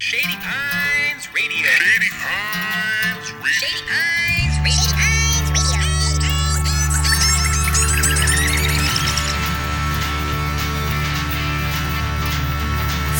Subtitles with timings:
[0.00, 1.66] Shady Pines Radio.
[1.66, 3.50] Shady Pines Radio.
[3.50, 4.98] Shady Pines Radio.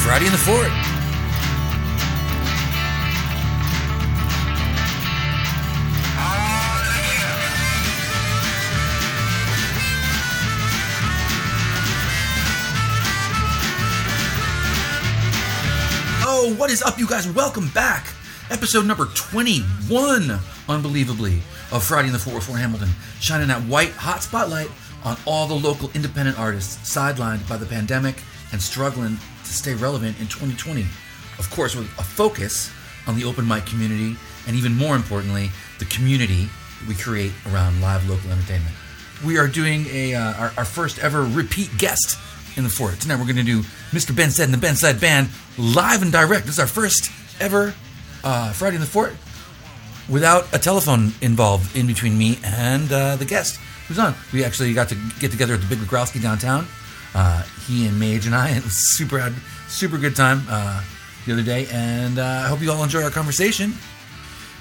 [0.04, 0.77] Friday in the Fort.
[16.56, 17.28] What is up, you guys?
[17.30, 18.06] Welcome back.
[18.50, 21.42] Episode number 21, unbelievably,
[21.72, 22.88] of Friday in the Fort with Fort Hamilton,
[23.20, 24.70] shining that white hot spotlight
[25.04, 30.18] on all the local independent artists sidelined by the pandemic and struggling to stay relevant
[30.20, 30.86] in 2020.
[31.38, 32.72] Of course, with a focus
[33.06, 36.48] on the open mic community and even more importantly, the community
[36.88, 38.74] we create around live local entertainment.
[39.24, 42.16] We are doing a uh, our, our first ever repeat guest
[42.58, 43.00] in the fort.
[43.00, 43.62] Tonight we're going to do
[43.92, 44.14] Mr.
[44.14, 46.44] Ben Said and the Ben Said Band live and direct.
[46.44, 47.72] This is our first ever
[48.24, 49.14] uh, Friday in the Fort
[50.08, 54.14] without a telephone involved in between me and uh, the guest who's on.
[54.32, 56.66] We actually got to get together at the Big Legrowlski downtown.
[57.14, 59.32] Uh, he and Mage and I, it was super had
[59.68, 60.82] super good time uh,
[61.26, 63.72] the other day, and uh, I hope you all enjoy our conversation.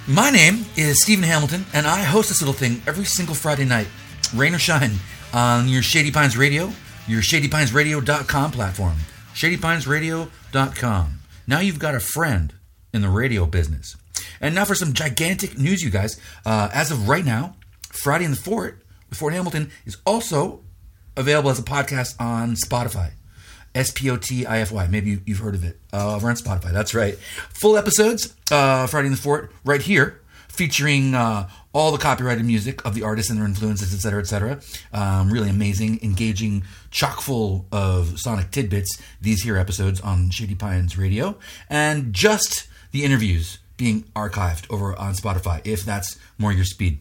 [0.07, 3.87] My name is Stephen Hamilton, and I host this little thing every single Friday night,
[4.33, 4.93] rain or shine,
[5.33, 6.71] on your Shady Pines Radio,
[7.07, 8.95] your ShadyPinesRadio.com platform.
[9.33, 11.19] ShadyPinesRadio.com.
[11.47, 12.53] Now you've got a friend
[12.93, 13.95] in the radio business.
[14.41, 16.19] And now for some gigantic news, you guys.
[16.45, 17.55] Uh, as of right now,
[17.89, 20.63] Friday in the Fort with Fort Hamilton is also
[21.15, 23.11] available as a podcast on Spotify.
[23.75, 24.87] S P O T I F Y.
[24.87, 25.79] Maybe you, you've heard of it.
[25.93, 26.71] Uh, over on Spotify.
[26.71, 27.17] That's right.
[27.53, 32.83] Full episodes, uh, Friday in the Fort, right here, featuring uh, all the copyrighted music
[32.85, 34.59] of the artists and their influences, et cetera, et cetera.
[34.91, 38.99] Um, really amazing, engaging, chock full of sonic tidbits.
[39.21, 41.37] These here episodes on Shady Pines Radio,
[41.69, 46.99] and just the interviews being archived over on Spotify, if that's more your speed.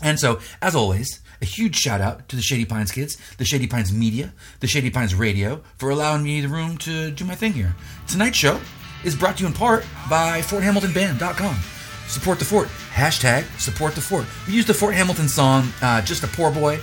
[0.00, 3.66] And so, as always, a huge shout out to the Shady Pines kids, the Shady
[3.66, 7.52] Pines media, the Shady Pines radio for allowing me the room to do my thing
[7.52, 7.76] here.
[8.08, 8.58] Tonight's show
[9.04, 11.75] is brought to you in part by FortHamiltonBand.com.
[12.08, 12.68] Support the fort.
[12.92, 14.24] Hashtag support the fort.
[14.46, 16.78] We use the Fort Hamilton song, uh, Just a Poor Boy,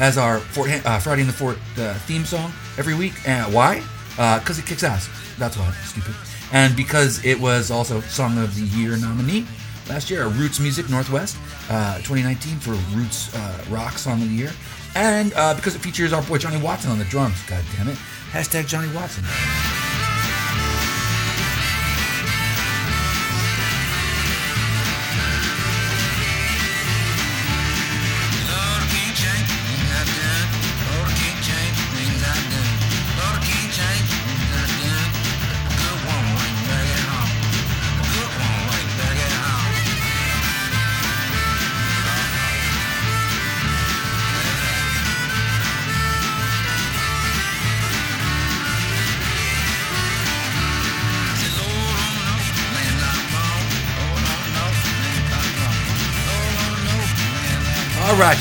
[0.00, 3.12] as our Fort ha- uh, Friday in the Fort uh, theme song every week.
[3.50, 3.82] Why?
[4.16, 5.08] Because it kicks ass.
[5.38, 5.70] That's why.
[5.84, 6.14] Stupid.
[6.52, 9.46] And because it was also Song of the Year nominee
[9.88, 11.36] last year, Roots Music Northwest
[11.70, 14.50] uh, 2019 for Roots uh, Rock Song of the Year,
[14.94, 17.42] and uh, because it features our boy Johnny Watson on the drums.
[17.48, 17.96] God damn it!
[18.32, 19.24] Hashtag Johnny Watson.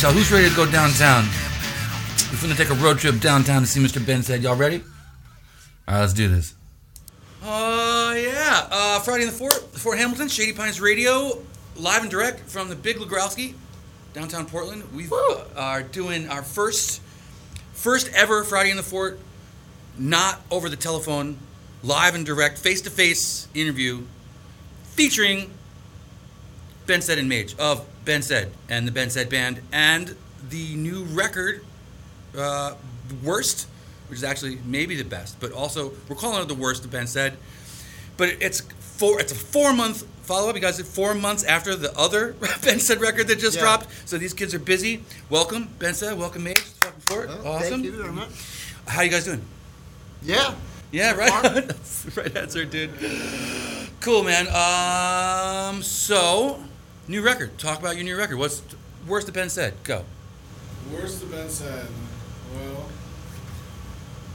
[0.02, 0.18] Right, y'all.
[0.18, 1.28] Who's ready to go downtown?
[2.32, 4.04] We're gonna take a road trip downtown to see Mr.
[4.04, 4.42] Ben said.
[4.42, 4.78] Y'all ready?
[5.88, 6.56] All right, let's do this.
[7.44, 8.68] Uh, yeah.
[8.72, 11.40] Uh, Friday in the Fort, Fort Hamilton, Shady Pines Radio,
[11.76, 13.54] live and direct from the Big Legrowlski,
[14.14, 14.92] downtown Portland.
[14.92, 17.00] We uh, are doing our first,
[17.74, 19.20] first ever Friday in the Fort,
[20.00, 21.38] not over the telephone,
[21.84, 24.02] live and direct, face to face interview,
[24.84, 25.52] featuring
[26.92, 30.14] Ben Said and Mage of Ben Said and the Ben Said Band and
[30.50, 31.64] the new record,
[32.38, 32.74] uh,
[33.24, 33.70] Worst,
[34.10, 37.08] which is actually maybe the best, but also we're calling it the worst of Ben
[37.08, 37.38] Said.
[38.18, 39.22] But it's four.
[39.22, 40.56] It's a four month follow up.
[40.56, 43.62] You guys four months after the other Ben Said record that just Yeah.
[43.62, 43.88] dropped.
[44.06, 45.02] So these kids are busy.
[45.30, 46.18] Welcome Ben Said.
[46.20, 46.60] Welcome Mage.
[46.60, 47.30] Fucking Fort.
[47.32, 47.70] Oh, awesome.
[47.70, 48.32] Thank you very much.
[48.86, 49.42] How you guys doing?
[50.22, 50.56] Yeah.
[50.92, 51.30] Yeah, right.
[51.30, 51.42] far.
[51.62, 52.92] That's the right answer, dude.
[54.02, 54.48] Cool, man.
[54.50, 56.60] Um, so
[57.08, 57.58] new record.
[57.58, 58.38] Talk about your new record.
[58.38, 58.62] What's
[59.08, 59.74] worst that Ben said?
[59.84, 60.04] Go.
[60.94, 61.88] Worst the Ben said.
[62.56, 62.86] Well,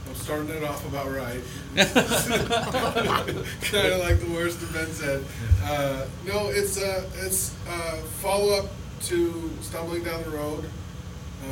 [0.07, 1.41] I'm starting it off about right.
[1.75, 5.23] kind of like the worst the Ben said.
[5.63, 8.65] Uh, no, it's uh, it's uh, follow up
[9.03, 10.69] to stumbling down the road.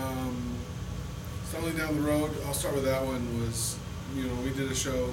[0.02, 0.56] Um,
[1.48, 2.32] stumbling down the road.
[2.46, 3.42] I'll start with that one.
[3.42, 3.78] Was
[4.16, 5.10] you know we did a show.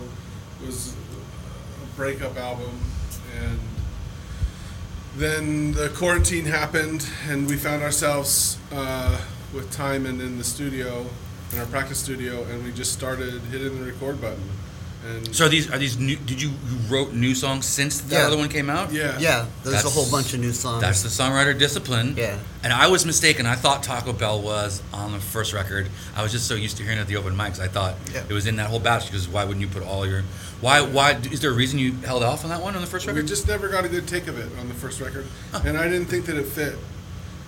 [0.65, 0.95] Was
[1.83, 2.79] a breakup album
[3.37, 3.59] and
[5.17, 9.21] then the quarantine happened, and we found ourselves uh,
[9.53, 11.07] with time and in the studio,
[11.53, 14.43] in our practice studio, and we just started hitting the record button.
[15.05, 16.17] And So are these are these new?
[16.17, 18.27] Did you you wrote new songs since that Yeah.
[18.29, 18.93] other one came out?
[18.93, 20.81] yeah, Yeah, there's a whole bunch of new songs.
[20.81, 22.15] That's the songwriter discipline.
[22.17, 22.37] Yeah.
[22.63, 23.45] And I was mistaken.
[23.47, 25.89] I thought Taco Bell was on the first record.
[26.15, 27.59] I was just so used to hearing it at the open mics.
[27.59, 28.23] I thought Yeah.
[28.29, 30.23] it was in that whole batch because why wouldn't you put all your
[30.61, 33.05] why why is there a reason you held off on that one on the first
[33.07, 33.17] record?
[33.17, 33.29] We record?
[33.37, 35.27] just never got a good take of it on the first record,
[35.65, 36.75] and I didn't think that it fit.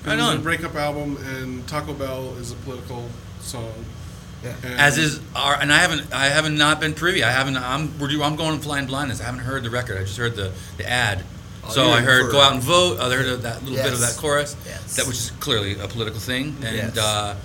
[0.04, 3.08] It Right was a breakup album, and Taco Bell is a political
[3.40, 3.72] song.
[4.44, 4.54] Yeah.
[4.78, 7.24] As is our, and I haven't, I haven't not been privy.
[7.24, 7.56] I haven't.
[7.56, 9.20] I'm, we're, do- I'm going flying blindness.
[9.20, 9.96] I haven't heard the record.
[9.96, 11.24] I just heard the, the ad.
[11.64, 14.16] Oh, so I heard "Go Out and Vote." I heard that little bit of that
[14.18, 14.96] chorus, Yes.
[14.96, 16.56] that which is clearly a political thing.
[16.62, 16.98] And Yes.
[16.98, 17.36] uh,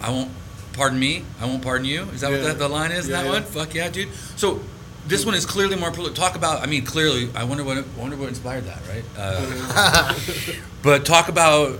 [0.00, 0.30] I won't
[0.72, 1.24] pardon me.
[1.40, 2.04] I won't pardon you.
[2.14, 2.48] Is that what Yeah.
[2.48, 3.06] that, the line is?
[3.08, 3.32] Yeah, that yeah.
[3.32, 3.42] one?
[3.44, 4.08] Fuck yeah, dude.
[4.36, 4.60] So
[5.06, 6.16] this one is clearly more political.
[6.16, 6.62] Talk about.
[6.62, 7.28] I mean, clearly.
[7.34, 7.76] I wonder what.
[7.76, 9.04] I wonder what inspired that, right?
[9.18, 10.14] Uh,
[10.82, 11.78] but talk about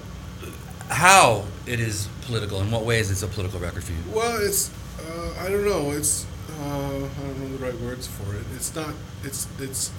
[0.91, 2.61] how it is political.
[2.61, 3.99] In what ways it's a political record for you.
[4.13, 5.91] Well, it's uh, I don't know.
[5.93, 6.27] It's
[6.61, 8.45] uh, I don't know the right words for it.
[8.55, 8.95] It's not.
[9.23, 9.93] It's it's.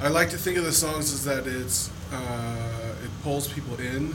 [0.00, 4.14] I like to think of the songs as that it's uh, it pulls people in,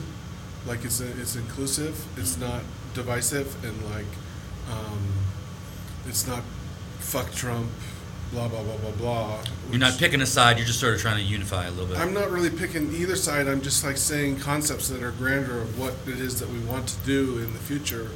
[0.66, 2.04] like it's a, it's inclusive.
[2.18, 2.62] It's not
[2.94, 4.12] divisive and like
[4.70, 5.12] um,
[6.06, 6.42] it's not
[6.98, 7.70] fuck Trump,
[8.32, 9.38] blah blah blah blah blah.
[9.70, 10.56] You're not picking a side.
[10.58, 11.98] You're just sort of trying to unify a little bit.
[11.98, 13.48] I'm not really picking either side.
[13.48, 16.88] I'm just like saying concepts that are grander of what it is that we want
[16.88, 18.10] to do in the future.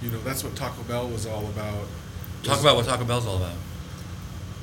[0.00, 1.86] You know, that's what Taco Bell was all about.
[2.42, 3.54] Talk about what Taco Bell's all about.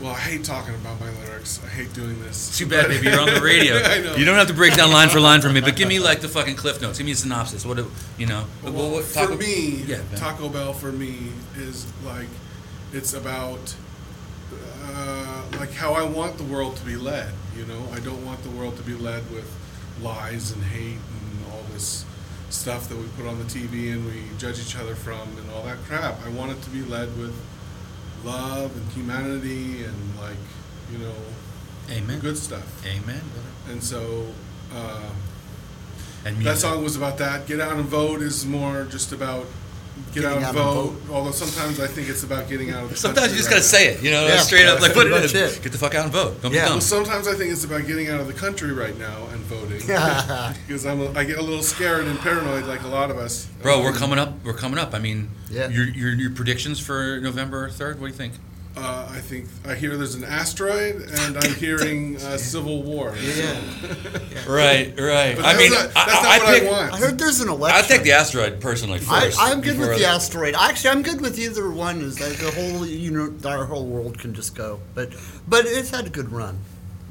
[0.02, 1.60] Well, I hate talking about my lyrics.
[1.64, 2.58] I hate doing this.
[2.58, 3.08] Too bad, baby.
[3.08, 3.76] You're on the radio.
[3.84, 4.16] I know.
[4.16, 6.22] You don't have to break down line for line for me, but give me like
[6.22, 6.98] the fucking cliff notes.
[7.00, 7.66] Give me a synopsis.
[7.66, 8.46] What, do- you know?
[8.64, 10.00] Well, what- what- for Taco- me, yeah.
[10.16, 12.30] Taco Bell for me is like
[12.94, 13.76] it's about
[14.94, 17.32] uh, like how I want the world to be led.
[17.58, 19.50] You know, I don't want the world to be led with
[20.02, 22.06] lies and hate and all this
[22.50, 25.64] stuff that we put on the TV and we judge each other from and all
[25.64, 26.16] that crap.
[26.26, 27.36] I want it to be led with
[28.24, 30.38] love and humanity and like
[30.92, 31.14] you know
[31.92, 32.20] Amen.
[32.20, 32.86] good stuff.
[32.86, 33.22] Amen.
[33.70, 34.28] And so.
[34.74, 35.10] Uh,
[36.26, 37.48] And that song was about that.
[37.48, 39.46] Get out and vote is more just about
[40.14, 40.96] get out and and vote.
[41.12, 43.64] Although sometimes I think it's about getting out of the Sometimes you just right gotta
[43.68, 44.04] say it.
[44.04, 44.82] You know, Yeah, straight up.
[44.82, 45.34] Like what it pretty is.
[45.34, 45.64] much it.
[45.64, 46.42] Get the fuck out and vote.
[46.42, 46.62] Don't Yeah.
[46.64, 46.72] be dumb.
[46.78, 49.78] Well, sometimes I think it's about getting out of the country right now and voting
[49.80, 53.48] because I'm a, I get a little scared and paranoid like a lot of us.
[53.62, 54.34] Bro, we're Um, coming up.
[54.44, 54.94] We're coming up.
[54.94, 55.70] I mean, Yeah.
[55.70, 58.00] your, your your predictions for November third.
[58.00, 58.34] What do you think?
[58.82, 63.14] Uh, I think I hear there's an asteroid and I'm hearing uh, civil war.
[63.18, 63.60] yeah.
[64.48, 65.36] Right, right.
[65.36, 66.94] But I mean, not, that's I, not I, what pick, I want.
[66.94, 67.76] I heard there's an election.
[67.76, 67.96] I election.
[67.98, 69.40] take the asteroid personally I, first.
[69.40, 70.56] I'm good with before the other- asteroid.
[70.56, 72.02] Actually, I'm good with either one.
[72.02, 75.14] Is that the whole you know our whole world can just go, but
[75.48, 76.60] but it's had a good run.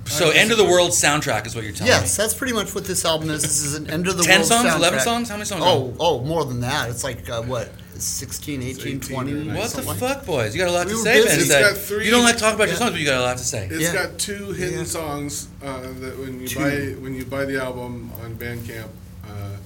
[0.07, 1.99] So, end of the world soundtrack is what you're telling me.
[1.99, 3.43] Yes, that's pretty much what this album is.
[3.43, 4.75] This is an end of the 10 world songs?
[4.75, 5.29] 11 songs?
[5.29, 6.89] How many songs are Oh, oh, more than that.
[6.89, 7.69] It's like uh, what
[8.03, 9.33] 16, 18, 18 20.
[9.33, 9.55] or 19.
[9.55, 10.55] What the like- fuck, boys?
[10.55, 11.29] You got a lot We to say, busy.
[11.29, 11.39] man.
[11.41, 13.19] It's That- got three- you don't like to talk about your songs, but you got
[13.21, 13.69] a lot to say.
[13.71, 13.93] It's Yeah.
[13.93, 14.85] got two hidden Yeah.
[14.85, 16.59] songs uh, that when you Two.
[16.59, 18.89] buy when you buy the album on Bandcamp,
[19.25, 19.57] uh,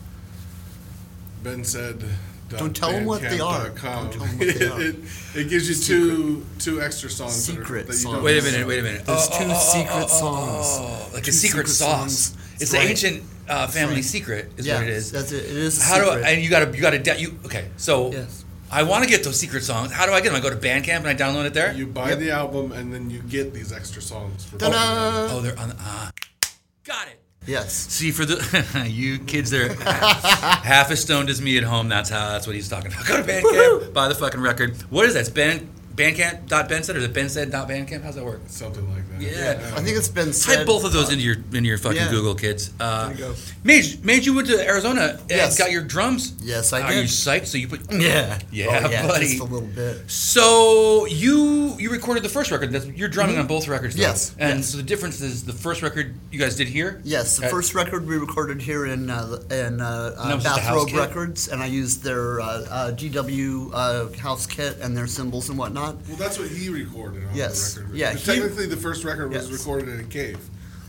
[1.43, 2.05] Ben said.
[2.59, 3.71] Don't tell 'em what they are.
[3.71, 3.79] Don't
[4.13, 4.83] tell 'em what they are.
[4.83, 4.97] it,
[5.35, 7.47] it gives you two two extra songs.
[7.47, 8.15] that are- Secret that you songs.
[8.17, 9.07] don't Wait a minute, wait a minute.
[9.07, 10.67] There's Oh, two oh, oh, secret oh, oh, songs.
[10.69, 11.99] oh, like Two a secret, secret sauce.
[11.99, 12.33] songs.
[12.53, 12.91] It's That's the right.
[12.91, 13.23] ancient
[13.53, 14.05] uh, family right.
[14.05, 15.13] secret, is yeah, what it is.
[15.13, 15.45] That's it.
[15.45, 15.81] It is.
[15.81, 17.69] A How do I, and you got to you got to de- you okay?
[17.77, 18.45] So Yes.
[18.71, 19.93] I want to get those secret songs.
[19.93, 20.37] How do I get them?
[20.37, 21.73] I go to Bandcamp and I download it there.
[21.75, 22.19] You buy Yep.
[22.21, 24.45] the album and then you get these extra songs.
[24.45, 25.29] For Ta-da!
[25.37, 25.69] oh, they're on.
[25.69, 26.11] The, ah,
[26.85, 27.19] got it.
[27.47, 27.73] Yes.
[27.75, 31.89] See for the you kids, they're half as stoned as me at home.
[31.89, 32.31] That's how.
[32.31, 33.07] That's what he's talking about.
[33.07, 34.77] Go to Bandcamp, buy the fucking record.
[34.91, 35.21] What is that?
[35.21, 38.03] It's Ben Bandcamp Ben said or is it Ben said Bandcamp?
[38.03, 38.41] How's that work?
[38.47, 39.21] Something like that.
[39.23, 39.73] Yeah.
[39.77, 40.57] I think it's been said.
[40.59, 42.11] Type both of those into your into your fucking Yeah.
[42.11, 42.71] Google, kids.
[42.81, 43.35] Uh, There you go.
[43.65, 45.59] Mage, Mage, you went to Arizona and Yes.
[45.59, 46.33] got your drums.
[46.43, 46.97] Yes, I Are did.
[47.03, 47.47] you psyched?
[47.47, 48.39] So you put Yeah.
[48.51, 49.27] Yeah, oh, yeah, buddy.
[49.29, 50.11] Just a little bit.
[50.11, 52.73] So you you recorded the first record.
[52.73, 53.95] That's, you're drumming on both records.
[53.97, 54.03] Though.
[54.05, 54.11] Mm-hmm.
[54.13, 54.69] Yes, And yes.
[54.71, 57.01] so the difference is the first record you guys did here.
[57.05, 60.59] Yes, the Uh, first record we recorded here in uh, in uh, uh, was just
[60.59, 61.01] a house Bathrobe?
[61.09, 65.59] Records, and I used their uh, uh, GW uh, house kit and their cymbals and
[65.59, 65.82] whatnot.
[65.91, 67.75] Well, that's what he recorded on Yes.
[67.75, 67.97] the record.
[67.97, 69.59] Yeah, he- technically, the first record was Yes.
[69.59, 70.39] recorded in a cave.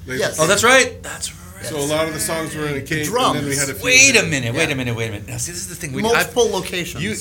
[0.05, 0.37] Laser Yes.
[0.39, 1.01] Oh, that's right.
[1.01, 1.39] That's right.
[1.65, 3.39] So a lot of the songs were in a cave, and drums.
[3.39, 3.85] then we had a few.
[3.85, 4.53] Wait a minute.
[4.53, 4.73] Wait Yeah.
[4.73, 4.95] a minute.
[4.97, 5.27] Wait a minute.
[5.29, 5.93] Now, see, this is the thing.
[5.93, 7.01] We Multiple I- locations.
[7.01, 7.15] You,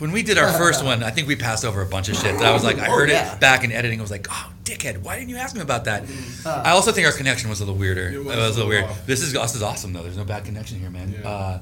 [0.00, 2.36] when we did our first one, I think we passed over a bunch of shit.
[2.38, 3.34] That I was like, I Oh, heard yeah.
[3.34, 4.00] it back in editing.
[4.00, 6.04] I was like, oh, dickhead, why didn't you ask me about that?
[6.44, 8.08] I also think our connection was a little weirder.
[8.08, 8.84] It It was was, a little weird.
[8.86, 9.06] off.
[9.06, 10.02] This is this is awesome though.
[10.02, 11.14] There's no bad connection here, man.
[11.22, 11.28] Yeah.
[11.28, 11.58] Uh,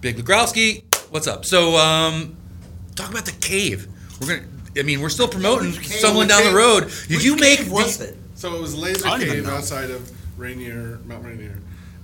[0.00, 1.44] Big Legrowlski, what's up?
[1.44, 2.36] So, um,
[2.96, 3.86] talk about the cave.
[4.20, 4.42] We're gonna.
[4.78, 5.98] I mean, we're still promoting Which cave?
[6.00, 6.80] someone Which down the road.
[7.08, 7.58] Did Which you make?
[7.60, 8.16] cave was did- it?
[8.34, 9.54] So it was Laser I don't even Cave know.
[9.54, 11.58] outside of Rainier, Mount Rainier,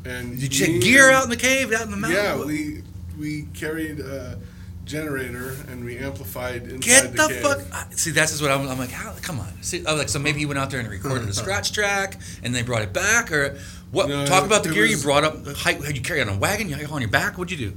[0.04, 2.20] and Did you me check gear out in the cave, out in the mountain?
[2.22, 2.82] Yeah, we
[3.18, 4.38] we carried a
[4.84, 7.40] generator and we amplified inside Get the, the cave.
[7.42, 7.60] fuck!
[7.72, 8.90] I- See, that's just what I'm, I'm like.
[8.90, 9.12] How?
[9.22, 9.52] Come on.
[9.62, 12.52] See, I'm like, so maybe he went out there and recorded a scratch track, and
[12.54, 13.56] they brought it back, or
[13.92, 14.08] what?
[14.08, 15.46] No, Talk about the it gear you was- brought up.
[15.56, 16.68] How had you carry it on a wagon?
[16.68, 17.38] You on your back?
[17.38, 17.76] What'd you do?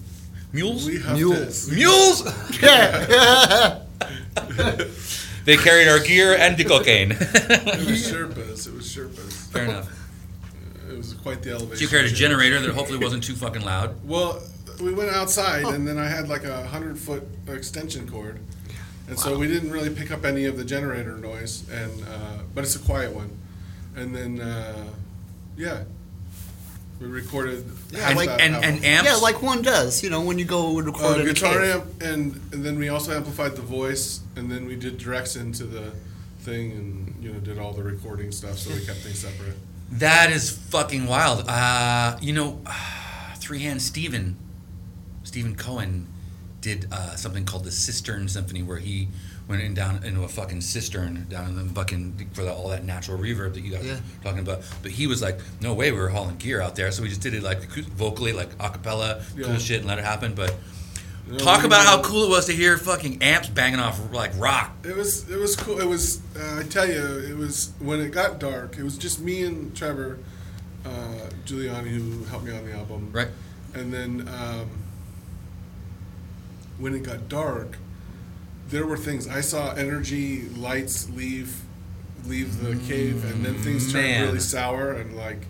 [0.51, 0.87] Mules?
[0.87, 1.67] We huffed Mules.
[1.71, 1.75] it.
[1.75, 2.23] Mules?
[2.61, 3.81] Yeah.
[5.45, 7.11] they carried our gear and the cocaine.
[7.11, 8.67] It was Sherpas.
[8.67, 9.51] It was Sherpas.
[9.51, 9.93] Fair enough.
[10.89, 11.77] It was quite the elevation.
[11.77, 13.95] So you carried a generator that hopefully wasn't too fucking loud.
[14.07, 14.41] Well,
[14.81, 18.39] we went outside, and then I had like a hundred foot extension cord,
[19.07, 22.63] and so we didn't really pick up any of the generator noise, and uh, but
[22.63, 23.37] it's a quiet one,
[23.95, 24.85] and then uh,
[25.57, 25.83] yeah,
[26.99, 27.65] we recorded.
[27.91, 29.09] Yeah, and, like- and, and amps.
[29.09, 31.85] yeah, like one does, you know, when you go and record uh, a guitar amp,
[32.01, 35.91] and, and then we also amplified the voice, and then we did directs into the
[36.39, 39.55] thing, and you know did all the recording stuff, so we kept things separate.
[39.91, 41.45] That is fucking wild.
[41.47, 42.61] Uh, you know,
[43.35, 44.35] Three Hand Steven,
[45.23, 46.07] Stephen Cohen,
[46.61, 49.07] did uh, something called the Cistern Symphony, where he
[49.47, 52.83] went in down into a fucking cistern down in the fucking for the, all that
[52.83, 53.93] natural reverb that you guys Yeah.
[53.93, 54.61] are talking about.
[54.81, 57.21] But he was like, "No way, we were hauling gear out there." So we just
[57.21, 59.45] did it like vocally, like a cappella, Yeah.
[59.45, 60.33] cool shit, and let it happen.
[60.33, 60.53] But
[61.29, 64.75] know, talk about how cool it was to hear fucking amps banging off like rock.
[64.83, 65.79] It was it was cool.
[65.79, 68.77] It was uh, I tell you, it was when it got dark.
[68.77, 70.19] It was just me and Trevor
[70.85, 70.89] uh,
[71.45, 73.27] Giuliani who helped me on the album, Right.
[73.73, 74.69] And then um,
[76.79, 77.77] when it got dark,
[78.69, 81.61] there were things I saw energy lights leave
[82.25, 84.23] leave the cave, and then things turned Man.
[84.23, 85.45] really sour and like.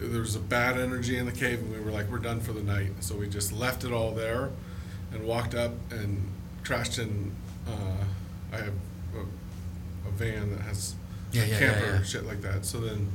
[0.00, 2.52] There was a bad energy in the cave, and we were like, "We're done for
[2.52, 4.50] the night." So we just left it all there,
[5.12, 6.22] and walked up and
[6.62, 7.32] crashed in.
[7.66, 8.04] Uh,
[8.52, 8.74] I have
[9.14, 10.94] a, a van that has
[11.32, 12.02] Yeah, yeah, yeah, camper yeah.
[12.02, 12.64] shit like that.
[12.64, 13.10] So then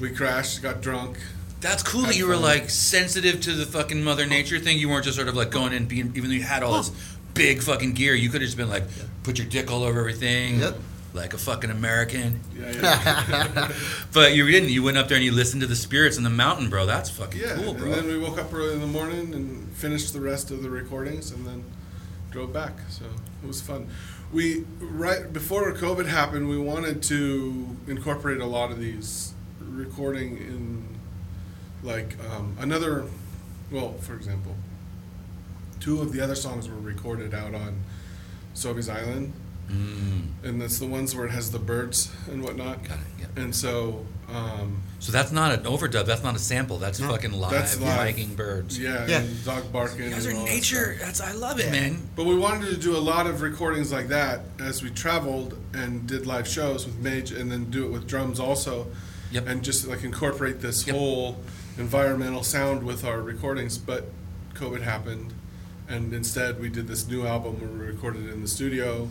[0.00, 1.18] we crashed, got drunk.
[1.60, 4.78] That's cool that you were like sensitive to the fucking Mother Nature thing.
[4.78, 6.90] You weren't just sort of like going in, being, even though you had all this
[7.34, 8.84] big fucking gear, you could have just been like,
[9.22, 10.76] put your dick all over everything, Yep.
[11.14, 12.40] like a fucking American.
[12.58, 13.72] Yeah, yeah.
[14.12, 14.68] But you didn't.
[14.70, 16.86] You went up there and you listened to the spirits in the mountain, bro.
[16.86, 17.56] That's fucking yeah.
[17.56, 17.86] cool, bro.
[17.86, 20.70] and then we woke up early in the morning and finished the rest of the
[20.70, 21.64] recordings, and then
[22.30, 22.72] drove back.
[22.90, 23.04] So
[23.42, 23.88] it was fun.
[24.32, 30.84] We right before COVID happened, we wanted to incorporate a lot of these recording in
[31.82, 33.06] like um, another.
[33.70, 34.54] Well, for example,
[35.82, 37.80] two of the other songs were recorded out on
[38.54, 39.32] Sauvie Island.
[39.70, 42.82] Mm, and that's the ones where it has the birds and whatnot.
[42.84, 43.04] got it.
[43.20, 43.42] Yeah.
[43.42, 46.04] And so, um, So that's not an overdub.
[46.04, 46.78] That's not a sample.
[46.78, 47.08] That's No.
[47.08, 48.14] fucking live, That's live.
[48.14, 48.78] miking birds.
[48.78, 49.20] yeah, Yeah.
[49.20, 50.04] and dog barking.
[50.04, 50.94] You guys are and all that nature.
[50.96, 51.06] stuff.
[51.06, 51.72] That's I love it, Yeah.
[51.72, 51.98] man.
[52.16, 56.06] But we wanted to do a lot of recordings like that as we traveled and
[56.06, 58.88] did live shows with Mage, and then do it with drums also,
[59.30, 59.46] Yep.
[59.48, 60.94] and just like incorporate this Yep.
[60.96, 61.38] whole
[61.78, 63.78] environmental sound with our recordings.
[63.78, 64.10] But
[64.54, 65.32] COVID happened,
[65.92, 69.08] and instead we did this new album where we recorded it in the studio,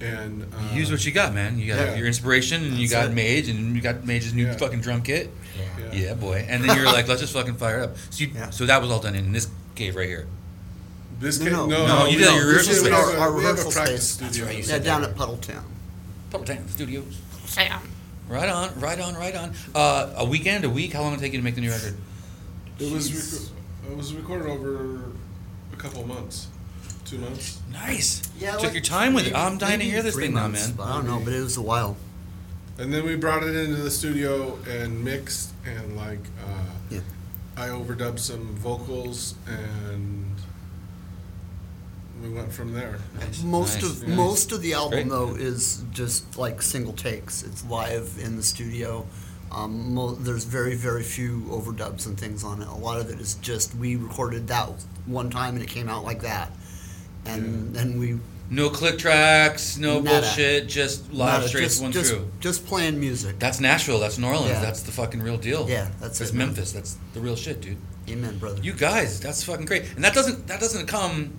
[0.00, 1.58] and uh, Use what you got, man.
[1.58, 1.94] You got Yeah.
[1.96, 3.14] your inspiration, and you got it.
[3.14, 4.56] Mage, and you got Mage's new Yeah.
[4.56, 5.30] fucking drum kit.
[5.78, 5.92] Yeah.
[5.92, 6.46] Yeah, boy.
[6.48, 7.96] And then you're like, let's just fucking fire it up.
[8.10, 8.50] So, you, Yeah.
[8.50, 10.26] so that was all done in this cave right here.
[11.20, 11.66] This No, came, no.
[11.66, 12.92] no, No, you did no, your this rehearsal is space.
[12.92, 13.88] our- We have our we have a rehearsal space.
[14.16, 14.46] That's studio.
[14.46, 15.10] right, you Yeah, down that.
[15.10, 15.62] at Puddletown.
[16.30, 17.16] Purple Tank Studios.
[18.28, 19.54] Right on, right on, right on.
[19.74, 20.92] Uh, a weekend, a week.
[20.92, 21.94] How long did it take you to make the new record?
[22.78, 23.50] It was rec-
[23.90, 25.00] it was recorded over a
[25.78, 26.48] couple months,
[27.04, 27.60] two months.
[27.72, 28.22] Nice.
[28.38, 29.32] Yeah, Took like your time with it.
[29.32, 30.76] maybe- I'm dying to maybe hear this three thing now, months, man.
[30.76, 31.96] but I don't know, but it was a while.
[32.78, 37.00] And then we brought it into the studio and mixed and like uh, Yeah.
[37.56, 40.36] I overdubbed some vocals and
[42.22, 42.98] we went from there.
[43.18, 44.16] Nice, Most nice, of nice.
[44.16, 45.08] most of the album Great.
[45.08, 47.42] though is just like single takes.
[47.42, 49.06] It's live in the studio.
[49.50, 52.68] Um, mo- there's very very few overdubs and things on it.
[52.68, 54.68] A lot of it is just we recorded that
[55.06, 56.50] one time and it came out like that,
[57.24, 58.18] and then we
[58.50, 60.20] No click tracks, no Nada.
[60.20, 62.30] bullshit, just live nada, straight just, one just, through.
[62.40, 63.38] just playing music.
[63.38, 63.98] That's Nashville.
[64.00, 64.50] That's New Orleans.
[64.50, 64.60] Yeah.
[64.60, 65.68] That's the fucking real deal.
[65.68, 66.48] Yeah, that's That's it, man.
[66.48, 66.72] Memphis.
[66.72, 67.76] That's the real shit, dude.
[68.08, 68.62] Amen, brother.
[68.62, 69.84] You guys, that's fucking great.
[69.96, 71.32] And that doesn't that doesn't come.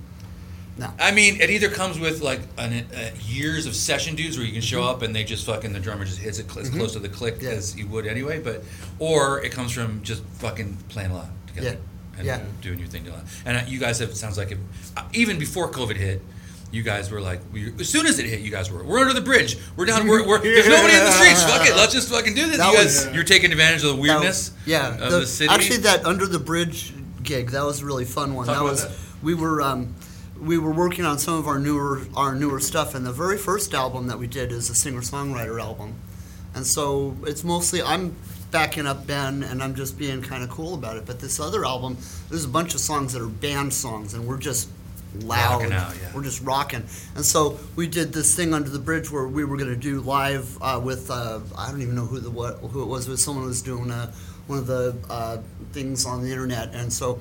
[0.79, 0.91] No.
[0.99, 4.53] I mean, it either comes with like an, uh, years of session dudes where you
[4.53, 6.93] can show up and they just fucking the drummer just hits it cl- as close
[6.93, 7.45] to the click Mm-hmm.
[7.45, 7.51] Yeah.
[7.51, 8.39] as you would anyway.
[8.39, 8.63] But
[8.97, 12.17] or it comes from just fucking playing a lot together Yeah.
[12.17, 12.41] and Yeah.
[12.61, 13.23] doing your thing a lot.
[13.45, 14.57] And uh, you guys have it sounds like it,
[14.97, 16.21] uh, even before COVID hit.
[16.71, 19.13] You guys were like, we, as soon as it hit, you guys were, we're under
[19.15, 19.57] the bridge.
[19.75, 20.07] We're down.
[20.07, 21.43] We're, we're there's nobody in the streets.
[21.43, 22.57] Fuck it, let's just fucking do this.
[22.57, 24.51] That you guys, was- you're taking advantage of the weirdness.
[24.51, 25.49] was- yeah, of the, city.
[25.51, 26.93] Actually, that under the bridge
[27.23, 28.45] gig that was a really fun one.
[28.45, 28.95] Talk that was that.
[29.23, 29.95] we were um,
[30.41, 33.73] we were working on some of our newer our newer stuff, and the very first
[33.73, 35.95] album that we did is a singer songwriter album,
[36.55, 38.15] and so it's mostly I'm
[38.51, 41.05] backing up Ben and I'm just being kind of cool about it.
[41.05, 41.97] But this other album,
[42.29, 44.69] there's a bunch of songs that are band songs, and we're just
[45.21, 45.71] loud.
[45.71, 46.11] Out, yeah.
[46.13, 46.83] We're just rocking.
[47.15, 50.01] And so we did this thing under the bridge where we were going to do
[50.01, 53.07] live uh, with uh, I don't even know who the what who it was.
[53.07, 54.11] But someone was doing uh,
[54.47, 55.37] one of the uh,
[55.73, 57.19] things on the internet, and so.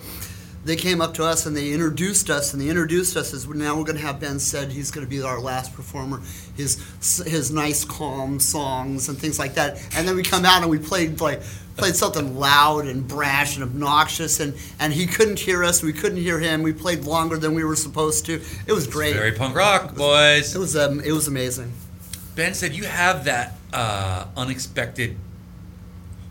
[0.65, 3.77] They came up to us and they introduced us, and they introduced us as now
[3.77, 6.21] we're going to have Ben said he's going to be our last performer,
[6.57, 6.85] his
[7.25, 9.81] his nice calm songs and things like that.
[9.97, 11.43] And then we come out and we played like
[11.77, 16.19] played something loud and brash and obnoxious, and and he couldn't hear us, we couldn't
[16.19, 16.63] hear him.
[16.63, 18.43] We played longer than we were supposed to.
[18.67, 19.15] It was great.
[19.15, 20.55] Very punk rock, boys.
[20.55, 21.73] It was um, it was amazing.
[22.35, 25.17] Ben said you have that uh, unexpected.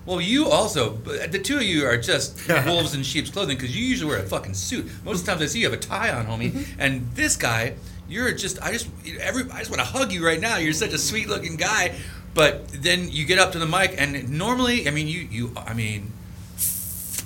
[0.07, 3.85] Well, you also, the two of you are just wolves in sheep's clothing because you
[3.85, 4.89] usually wear a fucking suit.
[5.03, 6.51] Most of the times I see you have a tie on, homie.
[6.51, 6.79] Mm-hmm.
[6.79, 7.73] And this guy,
[8.07, 8.87] you're just, I just,
[9.19, 10.55] every, I just want to hug you right now.
[10.55, 11.93] You're such a sweet looking guy.
[12.33, 15.73] But then you get up to the mic, and normally, I mean, you, you, I
[15.73, 16.13] mean,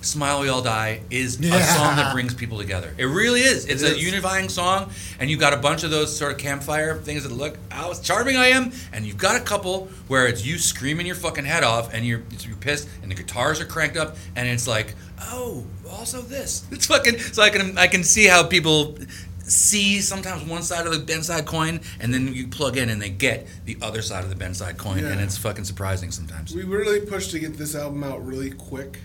[0.01, 2.93] Smile We All Die is a song that brings people together.
[2.98, 3.65] It really is.
[3.65, 4.03] It's It a is.
[4.03, 4.89] unifying song,
[5.20, 8.36] and you've got a bunch of those sort of campfire things that look how charming
[8.36, 11.93] I am, and you've got a couple where it's you screaming your fucking head off,
[11.93, 16.22] and you're you're pissed, and the guitars are cranked up, and it's like, oh, also
[16.22, 16.65] this.
[16.72, 17.20] It's fucking.
[17.20, 18.98] So I can I can see how people
[19.43, 23.01] see sometimes one side of the Ben side coin, and then you plug in and
[23.01, 26.55] they get the other side of the Ben side coin, and it's fucking surprising sometimes.
[26.55, 29.00] We really pushed to get this album out really quick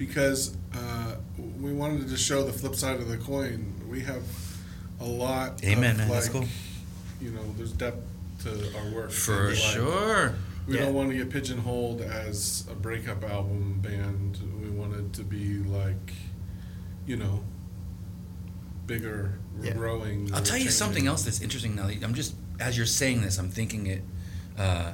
[0.00, 1.14] because uh,
[1.60, 3.74] we wanted to show the flip side of the coin.
[3.86, 4.22] We have
[4.98, 5.62] a lot.
[5.62, 6.08] Amen, of, man.
[6.08, 6.48] That's like, cool.
[7.20, 8.02] You know, there's depth
[8.44, 9.10] to our work.
[9.10, 10.34] For Like, sure.
[10.66, 10.86] We Yeah.
[10.86, 14.38] don't want to get pigeonholed as a breakup album band.
[14.62, 16.14] We wanted to be like,
[17.06, 17.44] you know,
[18.86, 19.74] bigger, Yeah.
[19.74, 20.30] growing.
[20.32, 20.70] I'll tell you changing.
[20.70, 21.88] something else that's interesting now.
[21.88, 24.02] I'm just as you're saying this, I'm thinking it.
[24.56, 24.92] Uh,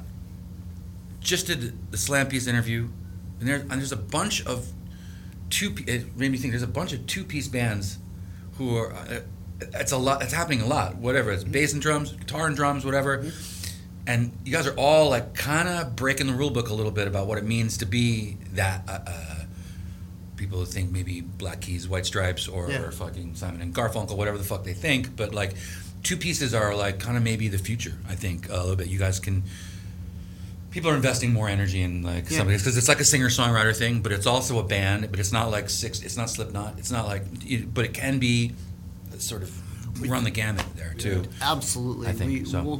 [1.20, 2.88] just did the Slam Piece interview,
[3.38, 4.72] and there and there's a bunch of
[5.50, 5.74] two.
[5.86, 7.98] It made me think there's a bunch of two piece bands
[8.58, 8.92] who are.
[8.92, 9.20] Uh,
[9.74, 10.22] it's a lot.
[10.22, 10.96] It's happening a lot.
[10.96, 13.30] Whatever it's bass and drums, guitar and drums, whatever.
[14.06, 17.08] And you guys are all like kind of breaking the rule book a little bit
[17.08, 18.82] about what it means to be that.
[18.88, 19.32] Uh, uh,
[20.36, 22.82] people who think maybe Black Keys, White Stripes, or, Yeah.
[22.82, 25.16] or fucking Simon and Garfunkel, whatever the fuck they think.
[25.16, 25.54] But like,
[26.02, 27.94] two pieces are like kind of maybe the future.
[28.06, 28.88] I think a little bit.
[28.88, 29.44] You guys can.
[30.76, 32.36] People are investing more energy in like Yeah.
[32.36, 35.10] something because it's like a singer songwriter thing, but it's also a band.
[35.10, 36.02] But it's not like six.
[36.02, 36.74] It's not Slipknot.
[36.78, 37.22] It's not like.
[37.72, 38.52] But it can be
[39.16, 39.50] sort of
[40.00, 41.24] run the gamut there too.
[41.40, 42.08] Absolutely.
[42.08, 42.62] I think we, so.
[42.62, 42.76] We'll,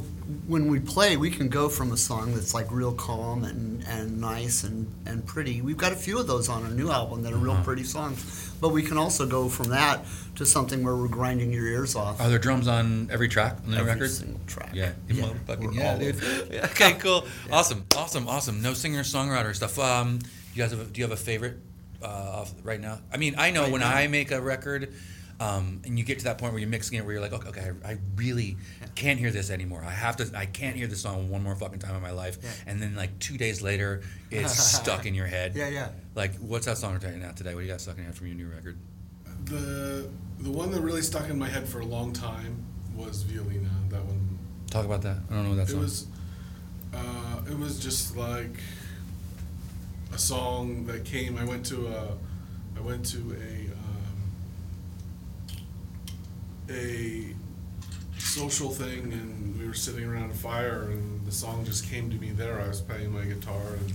[0.47, 4.19] when we play, we can go from a song that's like real calm and, and
[4.19, 5.61] nice and, and pretty.
[5.61, 7.63] We've got a few of those on our new album that are real Uh-huh.
[7.63, 8.51] pretty songs.
[8.59, 10.03] But we can also go from that
[10.35, 12.19] to something where we're grinding your ears off.
[12.19, 14.09] Are there drums on every track on the Every record?
[14.11, 14.71] single track.
[14.73, 16.21] Yeah, Yeah, motherfucking yeah, all dude.
[16.51, 18.61] Yeah, okay, cool, awesome, awesome, awesome.
[18.61, 19.77] No singer songwriter stuff.
[19.79, 20.19] Um,
[20.53, 21.57] you guys have a, do you have a favorite
[22.01, 22.99] uh, off right now?
[23.13, 23.93] I mean, I know Right when now?
[23.95, 24.91] I make a record,
[25.39, 27.49] um, and you get to that point where you're mixing it, where you're like, okay,
[27.49, 28.57] okay I, I really
[28.95, 29.83] can't hear this anymore.
[29.85, 32.37] I have to, I can't hear this song one more fucking time in my life.
[32.41, 32.49] Yeah.
[32.65, 35.55] And then like two days later, it's stuck in your head.
[35.55, 35.89] Yeah, yeah.
[36.15, 37.53] Like, what's that song right now today?
[37.53, 38.77] What do you got stuck in your head from your new record?
[39.45, 42.63] The the one that really stuck in my head for a long time
[42.95, 43.69] was Violina.
[43.89, 44.39] That one.
[44.69, 45.17] Talk about that.
[45.29, 45.79] I don't know what that It song.
[45.81, 46.07] was.
[46.93, 48.59] Uh, it was just like
[50.13, 51.37] a song that came.
[51.37, 52.17] I went to a.
[52.77, 53.71] I went to a.
[53.71, 54.27] Um,
[56.69, 57.33] a
[58.17, 62.15] social thing, and we were sitting around a fire, and the song just came to
[62.17, 62.61] me there.
[62.61, 63.93] I was playing my guitar, and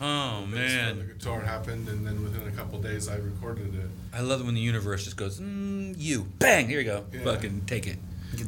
[0.00, 0.98] oh man!
[0.98, 3.88] the guitar happened, and then within a couple days, I recorded it.
[4.12, 7.24] I love it when the universe just goes, mm, you, bang, here you go, Yeah.
[7.24, 7.98] fucking take it.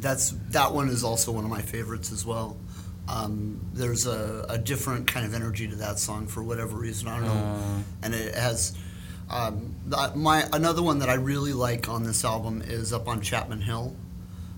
[0.01, 2.57] That's that one is also one of my favorites as well.
[3.07, 7.07] Um, there's a, a different kind of energy to that song for whatever reason.
[7.07, 8.75] I don't know, and it has
[9.29, 13.21] um, that- my another one that I really like on this album is up on
[13.21, 13.95] Chapman Hill.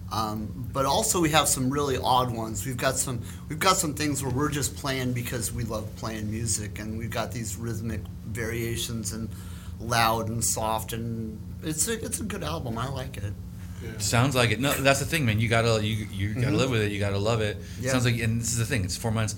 [0.09, 2.65] Um, but also we have some really odd ones.
[2.65, 6.31] We've got some we've got some things where we're just playing because we love playing
[6.31, 9.27] music, and we've got these rhythmic variations and
[9.81, 12.77] loud and soft, and it's a it's a good album.
[12.77, 13.33] I like it.
[13.83, 13.97] Yeah.
[13.97, 14.59] Sounds like it.
[14.61, 15.39] No, that's the thing, man.
[15.41, 16.91] You gotta you you gotta live with it.
[16.93, 17.59] You gotta love it.
[17.59, 17.83] Mm-hmm.
[17.83, 17.91] Yeah.
[17.91, 18.85] Sounds like, and this is the thing.
[18.85, 19.35] It's four months.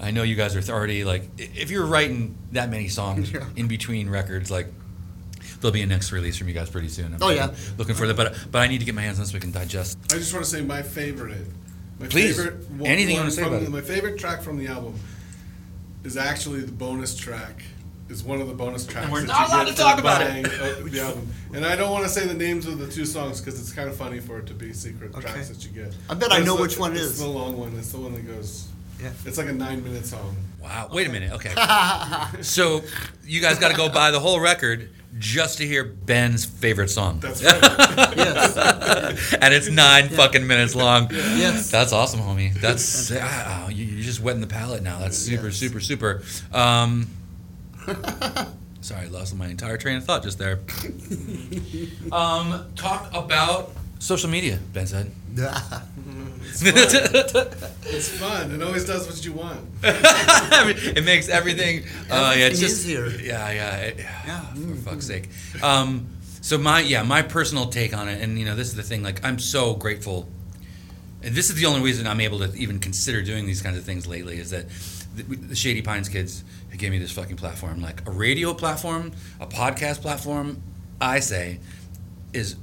[0.00, 3.44] I know you guys are already like, if you're writing that many songs Yeah.
[3.56, 4.68] in between records, like
[5.60, 7.14] there'll be a next release from you guys pretty soon.
[7.14, 7.54] I'm Oh, yeah.
[7.78, 8.16] looking for that.
[8.16, 9.98] But but I need to get my hands on this so we can digest.
[10.12, 11.46] I just want to say my favorite.
[11.98, 12.36] My Please.
[12.36, 13.70] favorite one- Anything you wanna say about the- it.
[13.70, 14.94] My favorite track from the album
[16.04, 17.62] is actually the bonus track.
[18.08, 19.04] Is one of the bonus tracks.
[19.06, 20.44] And we're that not you allowed get to talk about it.
[20.92, 21.26] the album.
[21.54, 23.88] And I don't want to say the names of the two songs because it's kind
[23.88, 25.22] of funny for it to be secret Okay.
[25.22, 25.92] tracks that you get.
[26.08, 27.74] I bet But I know the- which one it it's the long one.
[27.76, 28.66] It's the one that goes.
[29.00, 29.10] Yeah.
[29.24, 30.36] It's like a nine-minute song.
[30.62, 30.88] Wow.
[30.92, 31.32] Wait a minute.
[31.32, 31.52] Okay.
[32.42, 32.82] so
[33.24, 34.90] you guys got to go buy the whole record.
[35.18, 37.20] just to hear Ben's favorite song.
[37.20, 37.60] That's right.
[38.16, 38.56] Yes.
[39.40, 41.08] and it's nine fucking minutes long.
[41.10, 41.70] Yes.
[41.70, 42.52] That's awesome, homie.
[42.60, 44.98] That's you, you're just wetting the palate now.
[44.98, 45.56] That's super, Yes.
[45.56, 46.22] super, super.
[46.52, 47.06] Um,
[48.80, 50.60] sorry, I lost my entire train of thought just there.
[52.12, 55.10] um, talk about social media, Ben said.
[56.64, 58.52] It's fun.
[58.52, 59.60] It always does what you want.
[59.82, 61.84] It makes everything.
[62.10, 63.06] Uh, yeah, it's Everything just easier.
[63.08, 64.40] Yeah, yeah, it- yeah.
[64.54, 65.28] For fuck's sake.
[65.62, 66.08] Um,
[66.40, 69.02] so my yeah, my personal take on it, and you know, this is the thing.
[69.02, 70.28] Like, I'm so grateful,
[71.22, 73.84] and this is the only reason I'm able to even consider doing these kinds of
[73.84, 74.66] things lately is that
[75.16, 79.12] the, the Shady Pines kids have gave me this fucking platform, like a radio platform,
[79.40, 80.62] a podcast platform.
[81.00, 81.58] I say
[82.32, 82.56] is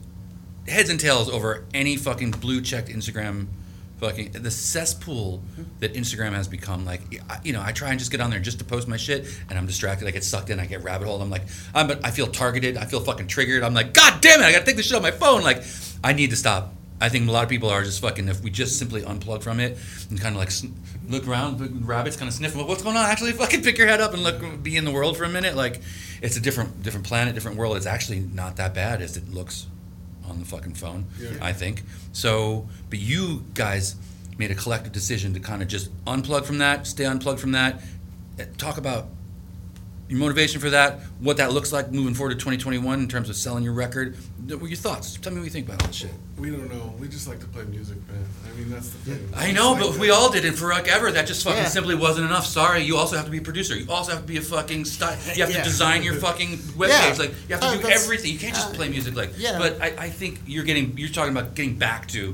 [0.68, 3.48] heads and tails over any fucking blue checked Instagram
[4.04, 5.42] fucking the cesspool
[5.80, 7.02] that Instagram has become like
[7.46, 9.58] you know I try and just get on there just to post my shit and
[9.58, 12.28] I'm distracted I get sucked in I get rabbit hole I'm like I'm I feel
[12.28, 14.98] targeted I feel fucking triggered I'm like god damn it I gotta take this shit
[14.98, 15.64] off my phone like
[16.04, 16.74] I need to stop.
[17.00, 19.60] I think a lot of people are just fucking if we just simply unplug from
[19.60, 19.78] it
[20.10, 20.74] and kind of like sn-
[21.08, 23.06] look around rabbits kind of sniff what's going on?
[23.06, 25.56] Actually fucking pick your head up and look be in the world for a minute
[25.56, 25.82] like
[26.22, 29.68] it's a different different planet different world it's actually not that bad as it looks
[30.28, 31.06] on the fucking phone.
[31.20, 31.32] Yeah.
[31.42, 32.68] I think so.
[32.90, 33.96] But you guys
[34.38, 37.82] made a collective decision to kind of just unplug from that, stay unplugged from that.
[38.40, 39.08] eh, Talk about
[40.10, 43.36] your motivation for that, what that looks like moving forward to 2021 in terms of
[43.36, 44.18] selling your record.
[44.48, 45.16] What were your thoughts?
[45.18, 46.12] Tell me what you think about all this shit.
[46.38, 46.94] We don't know.
[47.00, 48.26] We just like to play music, man.
[48.52, 49.30] I mean, that's the thing.
[49.36, 51.12] I know, but we all did it for like ever.
[51.12, 51.68] That just fucking Yeah.
[51.70, 52.48] simply wasn't enough.
[52.48, 53.76] Sorry, you also have to be a producer.
[53.78, 55.16] You also have to be a fucking style.
[55.36, 55.58] You have Yeah.
[55.60, 56.90] to design your fucking webpage.
[56.90, 57.16] Yeah.
[57.20, 58.34] Like you have Uh, to do that's- everything.
[58.34, 59.16] You can't just uh, play music.
[59.16, 59.60] Like, yeah.
[59.60, 60.98] but I, I think you're getting.
[60.98, 62.34] You're talking about getting back to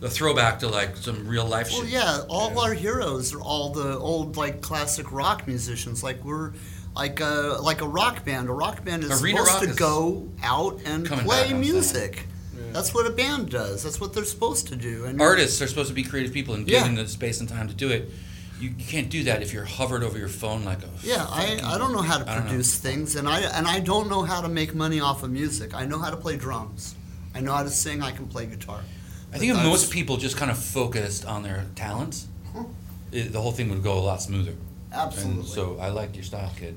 [0.00, 1.90] the throwback to like some real life Well, shit.
[1.90, 6.02] yeah, all our heroes are all the old like classic rock musicians.
[6.02, 6.52] Like we're
[6.94, 8.50] like a like a rock band.
[8.50, 11.52] A rock band is Arena supposed rock to is go out and coming back play
[11.54, 12.26] on music.
[12.58, 12.72] Yeah.
[12.72, 13.82] That's what a band does.
[13.82, 15.04] That's what they're supposed to do.
[15.04, 16.80] And Artists are supposed to be creative people and Yeah.
[16.80, 18.10] given the space and time to do it.
[18.60, 20.88] You, you can't do that if you're hovered over your phone like a.
[21.02, 22.50] Yeah, I, I don't know how to I don't know.
[22.50, 25.74] produce things, and I and I don't know how to make money off of music.
[25.74, 26.96] I know how to play drums.
[27.36, 28.02] I know how to sing.
[28.02, 28.80] I can play guitar.
[29.32, 32.64] I think if most people just kind of focused on their talents, Huh.
[33.12, 34.54] it, the whole thing would go a lot smoother.
[34.92, 35.40] Absolutely.
[35.40, 36.74] And so I liked your style, kid.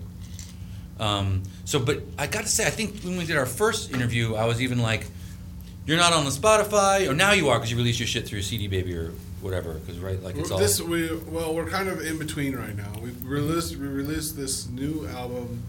[1.00, 4.36] Um, so, but I got to say, I think when we did our first interview,
[4.36, 5.08] I was even like,
[5.86, 8.41] "You're not on the Spotify," or now you are because you release your shit through
[8.41, 9.74] CD Baby or whatever.
[9.74, 12.91] Because right, like it's all this we well, we're kind of in between right now.
[13.02, 15.63] We released we released this new album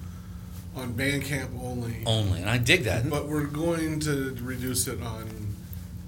[0.74, 3.08] on Bandcamp only, only, and I dig that.
[3.10, 5.28] but we're going to reduce it on.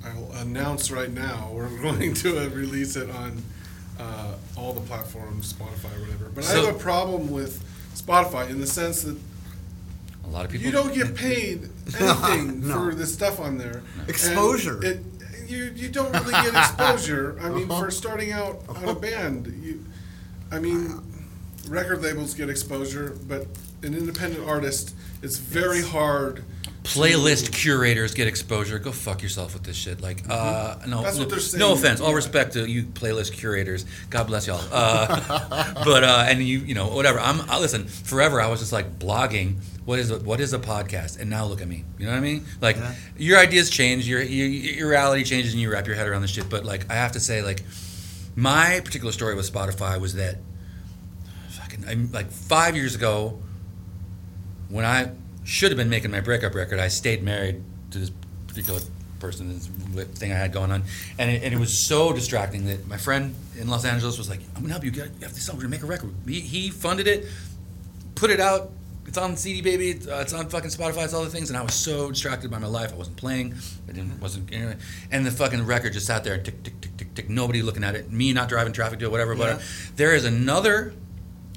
[0.04, 3.42] I'll announce right now we're going to uh, release it on
[3.98, 6.30] uh, all the platforms, Spotify, or whatever.
[6.34, 7.62] But I have a problem with
[7.94, 9.16] Spotify in the sense that
[10.26, 11.68] A lot of people you don't get paid
[12.00, 12.74] anything No.
[12.90, 13.82] for the stuff on there.
[14.00, 14.82] And Exposure.
[14.84, 15.00] It,
[15.46, 17.38] you you don't really get exposure.
[17.42, 17.82] I mean, Uh-huh.
[17.84, 19.84] for starting out on a band, you,
[20.50, 21.02] I mean,
[21.68, 23.46] record labels get exposure, but
[23.82, 26.42] an independent artist, it's very hard.
[26.84, 28.78] playlist curators get exposure.
[28.78, 30.00] Go fuck yourself with this shit.
[30.00, 32.00] Like, uh, no, That's what no, they're saying, no offense.
[32.00, 32.14] All yeah.
[32.16, 33.84] respect to you playlist curators.
[34.10, 34.62] God bless y'all.
[34.72, 37.20] Uh, but uh, and you, you know, whatever.
[37.20, 37.42] I'm.
[37.50, 39.56] I, listen, forever I was just like blogging.
[39.84, 41.20] What is a, what is a podcast?
[41.20, 41.84] And now look at me.
[41.98, 42.44] You know what I mean?
[42.60, 42.94] Like Yeah.
[43.18, 46.30] your ideas change, your, your your reality changes, and you wrap your head around this
[46.30, 46.48] shit.
[46.48, 47.62] But like, I have to say, like,
[48.34, 50.36] my particular story with Spotify was that
[51.50, 53.38] fucking I'm, like five years ago
[54.68, 55.10] when I
[55.44, 58.10] should have been making my breakup record, I stayed married to this
[58.48, 58.80] particular
[59.20, 59.68] person, this
[60.18, 60.82] thing I had going on,
[61.18, 64.40] and it, and it was so distracting that my friend in Los Angeles was like,
[64.56, 65.56] "I'm gonna help you get you have this song.
[65.56, 67.26] We're gonna make a record." He, he funded it,
[68.14, 68.70] put it out.
[69.14, 69.90] It's on CD Baby.
[69.90, 71.04] It's, uh, it's on fucking Spotify.
[71.04, 72.92] It's all the things, and I was so distracted by my life.
[72.92, 73.54] I wasn't playing.
[73.88, 74.76] I didn't wasn't anyway.
[75.12, 77.30] And the fucking record just sat there, tick tick tick tick tick.
[77.30, 78.10] Nobody looking at it.
[78.10, 79.36] Me not driving traffic to it, whatever.
[79.36, 79.54] But Yeah.
[79.54, 79.60] uh,
[79.94, 80.94] there is another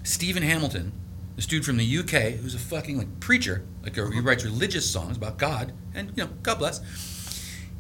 [0.04, 0.92] Stephen Hamilton,
[1.36, 4.88] this dude from the UK who's a fucking like preacher, like uh, he writes religious
[4.88, 6.80] songs about God, and you know, God bless.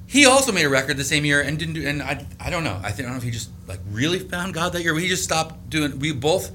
[0.07, 1.85] He also made a record the same year and didn't do.
[1.87, 2.79] And I, I don't know.
[2.83, 4.95] I think I don't know if he just like really found God that year.
[4.95, 5.99] He just stopped doing.
[5.99, 6.49] We both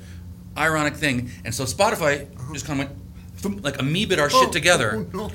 [0.58, 3.01] ironic thing, and so Spotify just kind of went
[3.44, 5.06] like amoeba'd our shit Oh, together.
[5.14, 5.30] oh, no.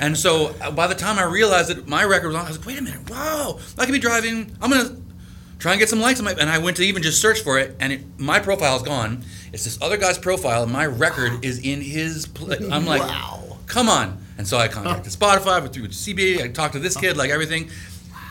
[0.00, 2.58] And so uh, by the time I realized that my record was on, I was
[2.58, 4.56] like, wait a minute, wow, I could be driving.
[4.60, 4.96] I'm gonna
[5.58, 6.32] try and get some likes on my.
[6.32, 9.24] And I went to even just search for it, and it, my profile is gone.
[9.52, 12.26] It's this other guy's profile, and my record is in his.
[12.26, 13.58] Pl- I'm like, Wow.
[13.66, 14.18] come on.
[14.38, 17.68] And so I contacted Spotify, went through CB, I talked to this kid, like everything.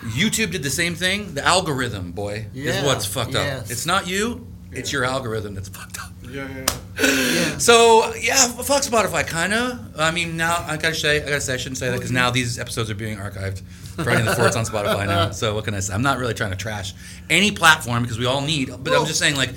[0.04, 1.36] YouTube did the same thing.
[1.36, 3.70] The algorithm, boy, is what's fucked up.
[3.70, 4.98] It's not you, it's Yeah.
[5.00, 6.11] your algorithm that's fucked up.
[6.32, 6.66] Yeah, yeah.
[7.02, 7.58] Yeah.
[7.58, 9.80] So yeah, fuck Spotify, kinda.
[9.98, 12.30] I mean, now I gotta say, I gotta say, I shouldn't say that because now
[12.32, 13.62] these episodes are being archived.
[14.04, 15.32] Friday the Fourth on Spotify now.
[15.32, 15.94] So what can I say?
[15.94, 16.94] I'm not really trying to trash
[17.30, 18.70] any platform because we all need.
[18.84, 19.52] But I'm just saying, like,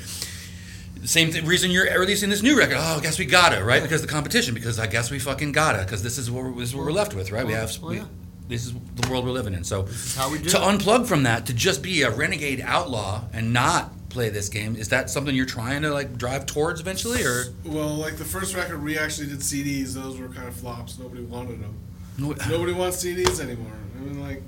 [1.04, 2.76] same th- reason you're releasing this new record.
[2.78, 3.82] Oh, I guess we gotta, right?
[3.82, 4.54] Because the competition.
[4.54, 5.84] Because I guess we fucking gotta.
[5.84, 7.46] Because this is what we're, this is what we're left with, right?
[7.46, 7.70] We have.
[7.80, 8.02] Well, we-
[8.46, 9.64] this is the world we're living in.
[9.64, 10.60] So is how we do to it.
[10.60, 14.88] unplug from that, to just be a renegade outlaw and not play this game, is
[14.88, 17.44] that something you're trying to like drive towards eventually, or?
[17.64, 19.92] Well, like the first record, we actually did CDs.
[19.94, 20.98] Those were kind of flops.
[20.98, 21.74] Nobody wanted them.
[22.16, 23.72] No, Nobody wants CDs anymore.
[23.96, 24.42] I mean, like,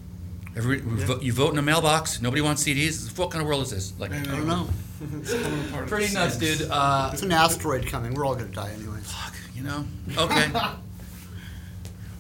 [0.57, 2.23] Every, we vote- you vote in a mailbox.
[2.23, 3.19] Nobody wants CDs.
[3.19, 3.93] What kind of world is this?
[3.99, 4.69] Like, I I don't know.
[5.21, 6.69] It's pretty nuts, dude.
[6.71, 8.15] Uh, It's an asteroid coming.
[8.15, 9.01] We're all gonna die anyway.
[9.03, 9.85] fuck, you know.
[10.17, 10.51] Okay.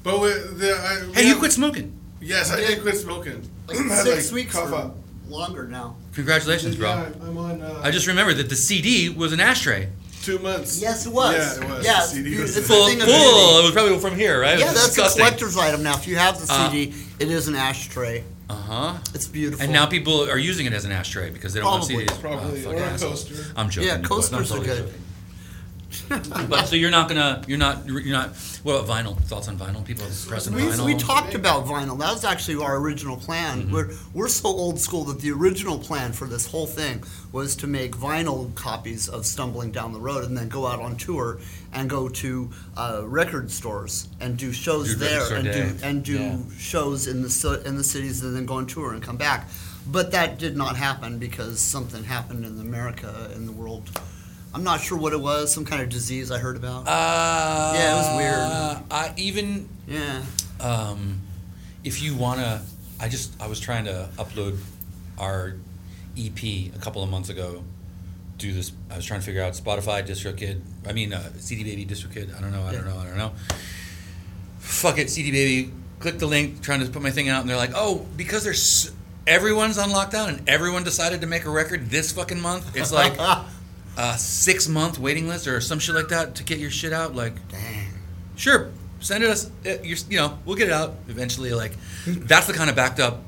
[0.02, 1.98] But we, the, I, we hey, you quit smoking.
[2.20, 3.48] Yes, I did quit smoking.
[3.68, 4.96] Like six like, weeks cough or up.
[5.28, 5.96] longer now.
[6.16, 6.88] Congratulations, bro.
[6.88, 7.60] Yeah, I'm on.
[7.62, 9.88] Uh, I just remembered that the CD was an ashtray.
[10.22, 10.80] two months.
[10.80, 11.34] Yes, it was.
[11.34, 11.84] Yeah, it was.
[11.84, 13.14] Yeah, The CD was it's in a Full, thing of full.
[13.14, 13.58] beauty.
[13.60, 14.58] It was probably from here, right?
[14.58, 15.22] Yeah, that's disgusting.
[15.22, 15.94] a collector's item now.
[15.94, 18.24] If you have the Uh, CD, it is an ashtray.
[18.48, 18.94] Uh huh.
[19.14, 19.62] It's beautiful.
[19.62, 21.96] And now people are using it as an ashtray because they don't Probably.
[21.96, 22.20] want CDs.
[22.20, 22.60] Probably.
[22.60, 23.24] Oh, fuck or a assholes.
[23.24, 23.52] coaster.
[23.56, 23.88] I'm joking.
[23.88, 24.32] Yeah, of course.
[24.32, 24.86] I'm coasters are totally good.
[24.86, 25.02] joking.
[26.08, 28.30] but so you're not gonna, you're not, you're not.
[28.62, 29.16] What about vinyl?
[29.22, 29.84] Thoughts on vinyl?
[29.84, 30.84] People pressing we, vinyl.
[30.86, 31.98] we talked about vinyl.
[31.98, 33.62] That was actually our original plan.
[33.62, 33.72] Mm-hmm.
[33.72, 37.66] We're we're so old school that the original plan for this whole thing was to
[37.66, 41.38] make vinyl copies of Stumbling Down the Road and then go out on tour
[41.72, 45.52] and go to uh, record stores and do shows Do there and day.
[45.52, 46.36] do and do Yeah.
[46.58, 49.48] shows in the in the cities and then go on tour and come back.
[49.88, 53.88] But that did not happen because something happened in America in the world.
[54.56, 55.52] I'm not sure what it was.
[55.52, 56.88] Some kind of disease I heard about.
[56.88, 58.84] Uh, Yeah, it was weird.
[58.90, 60.22] I even yeah.
[60.60, 61.20] um,
[61.84, 62.62] if you wanna,
[62.98, 64.58] I just I was trying to upload
[65.18, 65.56] our
[66.16, 67.64] EP a couple of months ago.
[68.38, 68.72] Do this.
[68.90, 70.62] I was trying to figure out Spotify, DistroKid.
[70.86, 72.34] I mean, uh, CD Baby, DistroKid.
[72.34, 72.62] I don't know.
[72.62, 72.96] I don't know.
[72.96, 73.32] I don't know.
[74.60, 75.70] Fuck it, CD Baby.
[76.00, 76.62] Click the link.
[76.62, 78.90] Trying to put my thing out, and they're like, "Oh, because there's
[79.26, 82.74] everyone's on lockdown, and everyone decided to make a record this fucking month.
[82.74, 83.18] It's like
[83.96, 87.14] a six month waiting list or some shit like that to get your shit out.
[87.14, 87.88] Like, Dang.
[88.36, 89.50] Sure, send it us.
[89.66, 91.52] uh, You're, know, we'll get it out eventually.
[91.52, 91.72] Like,
[92.06, 93.22] that's the kind of backed up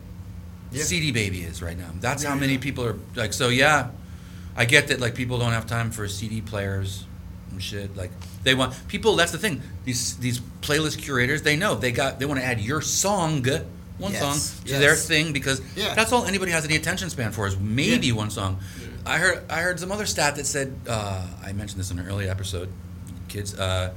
[0.71, 0.83] Yeah.
[0.85, 1.89] CD baby is right now.
[2.01, 2.59] That's how many yeah.
[2.61, 3.33] people are like.
[3.33, 3.91] So yeah,
[4.57, 5.01] I get that.
[5.01, 7.05] Like, people don't have time for CD players
[7.51, 7.97] and shit.
[7.97, 8.11] Like,
[8.43, 9.17] they want people.
[9.17, 9.63] That's the thing.
[9.85, 13.43] These these playlist curators, they know they got they want to add your song,
[13.99, 14.81] one Yes, song, to yes.
[14.81, 15.95] their thing because Yeah.
[15.95, 18.59] that's all anybody has any attention span for is maybe one song.
[19.07, 22.07] I heard I heard some other stat that said uh, I mentioned this in an
[22.07, 22.69] early episode,
[23.29, 23.59] kids.
[23.59, 23.93] Uh,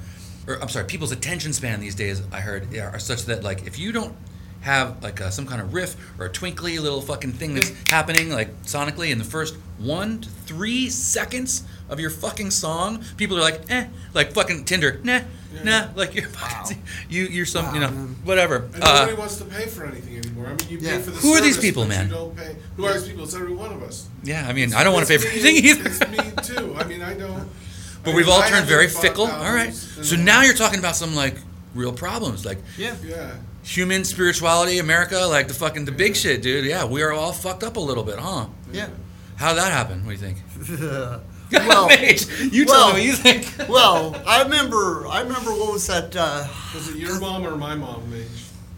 [0.47, 3.77] or I'm sorry, people's attention span these days I heard are such that like if
[3.77, 4.15] you don't
[4.61, 8.29] have like a, some kind of riff or a twinkly little fucking thing that's happening
[8.29, 13.41] like sonically in the first one to three seconds of your fucking song, people are
[13.41, 15.21] like, eh, like fucking Tinder, nah,
[15.63, 17.89] nah, like you're fucking, you you're some you know
[18.23, 18.69] whatever.
[18.73, 20.45] And Uh, nobody wants to pay for anything anymore.
[20.47, 20.97] I mean, you Yeah.
[20.97, 22.07] pay for the Who are these people, man?
[22.07, 22.55] You don't pay.
[22.77, 23.23] Who are these people?
[23.25, 24.07] It's every one of us.
[24.23, 25.89] yeah, I mean I don't want to pay for me- anything either.
[25.89, 26.75] It's me too.
[26.77, 27.49] I mean, I don't.
[28.03, 29.27] But I we've all I turned very fickle.
[29.27, 29.73] All right.
[29.73, 31.35] So now you're talking about some like
[31.75, 32.95] real problems, like Yeah.
[33.03, 33.31] Yeah.
[33.63, 36.65] Human spirituality, America, like the fucking the big shit, dude.
[36.65, 38.47] Yeah, we are all fucked up a little bit, huh?
[38.71, 38.89] Yeah.
[39.35, 40.05] How'd that happen?
[40.05, 41.21] What do you think?
[41.51, 43.53] Well, Mage, you tell well- me what you think.
[43.69, 45.05] well, I remember.
[45.07, 46.15] I remember what was that?
[46.15, 48.25] Uh, Was it your mom or my mom, Mage?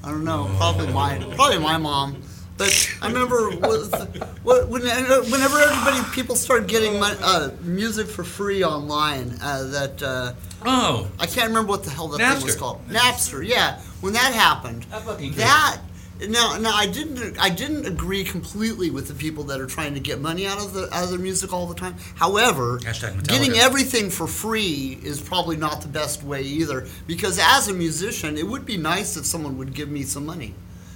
[0.04, 0.50] I don't know.
[0.58, 2.22] Probably my Probably my mom.
[2.58, 9.36] But I remember when, whenever everybody people started getting mon- uh, music for free online.
[9.42, 10.34] Uh, that uh,
[10.66, 12.88] oh, I can't remember what the hell that thing was called.
[12.88, 13.46] Napster.
[13.46, 13.80] Yeah.
[14.02, 15.82] When that happened, That that.
[16.30, 17.38] Now, now I didn't.
[17.40, 20.74] I didn't agree completely with the people that are trying to get money out of
[20.74, 21.96] the out of their music all the time.
[22.16, 22.80] However,
[23.24, 26.88] getting everything for free is probably not the best way either.
[27.08, 30.54] Because as a musician, it would be nice if someone would give me some money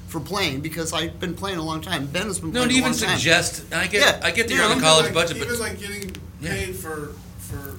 [0.08, 0.62] for playing.
[0.62, 2.08] Because I've been playing a long time.
[2.08, 3.18] Ben has been no, playing to a even long time.
[3.18, 3.64] suggest.
[3.74, 4.20] I get, Yeah.
[4.28, 6.16] I get that Yeah, you're on even the college like, budget, even but like getting
[6.42, 6.50] Yeah.
[6.52, 7.76] paid for for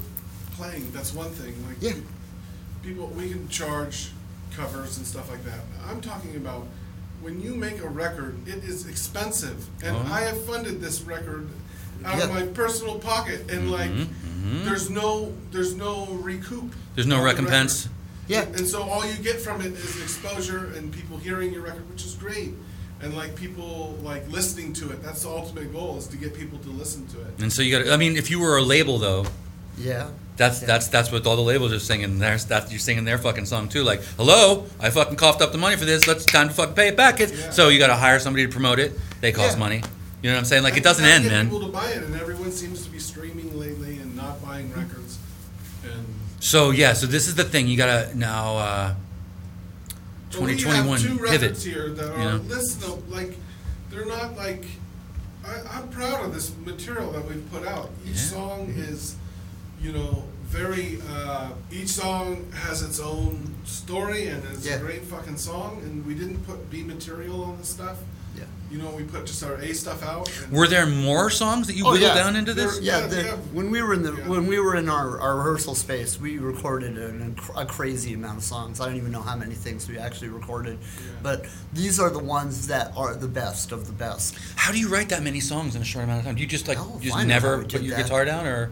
[0.56, 0.90] playing.
[0.92, 1.54] That's one thing.
[1.66, 1.92] Like Yeah.
[2.82, 4.10] people, we can charge
[4.56, 5.60] covers and stuff like that.
[5.88, 6.66] I'm talking about
[7.20, 10.06] when you make a record, it is expensive, and Oh.
[10.10, 11.48] I have funded this record
[12.04, 12.34] out of Yeah.
[12.34, 13.90] my personal pocket, and like
[14.64, 16.62] there's no there's no recoup.
[16.64, 17.88] Mm-hmm, there's no on the recompense.
[18.28, 18.50] Record.
[18.52, 18.58] Yeah.
[18.58, 22.04] And so all you get from it is exposure and people hearing your record, which
[22.04, 22.52] is great.
[23.00, 25.02] And like people like listening to it.
[25.02, 27.40] That's the ultimate goal is to get people to listen to it.
[27.40, 27.92] And so you got.
[27.92, 29.24] I mean, if you were a label though,
[29.78, 30.10] Yeah.
[30.36, 30.66] That's Yeah.
[30.66, 32.18] that's that's what all the labels are singing.
[32.18, 33.84] There's that you're singing their fucking song too.
[33.84, 36.06] Like, hello, I fucking coughed up the money for this.
[36.08, 37.18] Let's time to fucking pay it back.
[37.18, 37.50] kids." Yeah.
[37.50, 38.98] So you got to hire somebody to promote it.
[39.20, 39.58] They cost Yeah.
[39.60, 39.82] money.
[40.22, 40.64] You know what I'm saying?
[40.64, 41.44] Like it doesn't end, get man.
[41.46, 45.18] People to buy it, and everyone seems to be streaming lately and not buying records.
[45.84, 46.04] And
[46.40, 47.66] So yeah, so this is the thing.
[47.68, 48.56] You gotta now.
[48.56, 48.94] Uh,
[50.30, 51.40] But 2021 have two pivot.
[51.42, 52.36] records here that are you know?
[52.48, 53.36] listen, like
[53.90, 54.64] they're not like.
[55.44, 57.90] I, I'm proud of this material that we've put out.
[58.04, 58.36] Each Yeah.
[58.36, 59.16] song is,
[59.80, 61.00] you know, very.
[61.10, 64.74] Uh, each song has its own story and it's Yeah.
[64.74, 65.80] a great fucking song.
[65.84, 67.96] And we didn't put B material on this stuff.
[68.36, 68.44] Yeah.
[68.70, 70.30] You know, we put just our A stuff out.
[70.50, 72.22] Were there more songs that you Oh, whittled yeah.
[72.22, 72.74] down into this?
[72.74, 73.36] There- Yeah, Yeah, the, yeah.
[73.52, 74.28] when we were in the Yeah.
[74.28, 78.44] when we were in our, our rehearsal space, we recorded an, a crazy amount of
[78.44, 78.78] songs.
[78.80, 80.78] I don't even know how many things we actually recorded,
[81.22, 84.36] but these are the ones that are the best of the best.
[84.56, 86.34] How do you write that many songs in a short amount of time?
[86.34, 88.02] Do you just like Oh, you just fine with how never put your that.
[88.02, 88.70] guitar down, or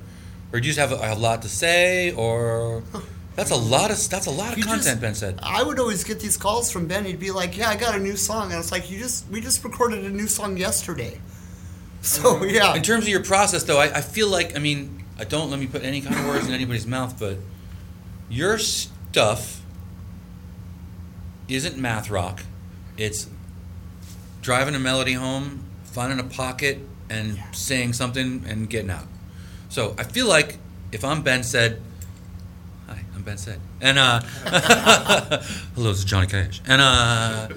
[0.52, 2.82] or do you just have a, a lot to say, or
[3.36, 4.84] that's a lot of that's a lot of You content.
[4.84, 5.38] just- ben said.
[5.42, 7.04] I would always get these calls from Ben.
[7.04, 9.40] He'd be like, "Yeah, I got a new song," and it's like, "You just we
[9.40, 11.20] just recorded a new song yesterday."
[12.02, 12.50] So mm-hmm.
[12.54, 15.50] yeah, In terms of your process, though, I, I feel like I mean I don't
[15.50, 17.38] let me put any kind of words in anybody's mouth, but
[18.28, 19.60] your stuff
[21.48, 22.42] isn't math rock.
[22.96, 23.28] It's
[24.40, 26.78] driving a melody home, finding a pocket,
[27.10, 29.06] and saying something and getting out.
[29.68, 30.58] So I feel like
[30.92, 31.80] if I'm Ben said,
[33.26, 34.20] Ben said, and uh,
[35.74, 37.48] hello, this is Johnny Cash, and uh,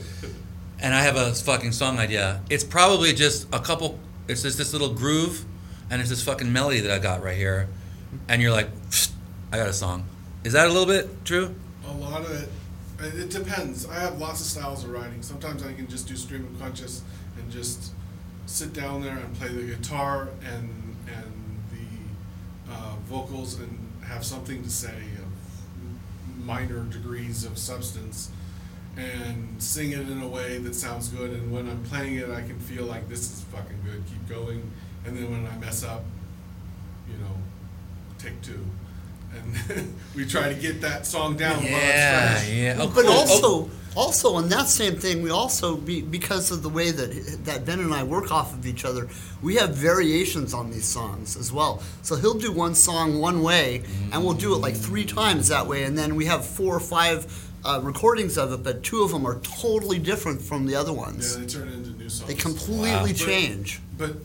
[0.79, 2.41] and I have a fucking song idea.
[2.49, 3.99] It's probably just a couple.
[4.27, 5.45] It's just this little groove,
[5.91, 7.67] and it's this fucking melody that I got right here,
[8.27, 8.67] and you're like,
[9.51, 10.05] I got a song.
[10.43, 11.53] Is that a little bit true?
[11.88, 12.49] A lot of it,
[13.13, 13.88] it depends.
[13.88, 15.21] I have lots of styles of writing.
[15.21, 17.03] Sometimes I can just do stream of conscious
[17.38, 17.91] and just
[18.47, 24.63] sit down there and play the guitar and and the uh, vocals and have something
[24.63, 24.95] to say
[26.49, 28.31] minor degrees of substance
[28.97, 31.29] and sing it in a way that sounds good.
[31.29, 34.03] And when I'm playing it, I can feel like this is fucking good.
[34.09, 34.69] Keep going.
[35.05, 36.03] And then when I mess up,
[37.07, 37.35] you know,
[38.17, 38.65] take two.
[39.33, 41.63] And we try to get that song down.
[41.63, 42.75] Yeah, yeah.
[42.79, 43.13] Oh, but cool.
[43.13, 47.45] also, Oh, also on that same thing, we also be, because of the way that
[47.45, 49.08] that Ben and I work off of each other,
[49.41, 51.82] we have variations on these songs as well.
[52.02, 55.67] So he'll do one song one way, and we'll do it like three times that
[55.67, 57.25] way, and then we have four or five
[57.65, 61.34] uh, recordings of it, but two of them are totally different from the other ones.
[61.34, 61.54] Yeah, ones.
[61.54, 62.28] they turn into new songs.
[62.28, 63.13] they completely Wow.
[63.13, 63.82] Change.
[63.97, 64.15] But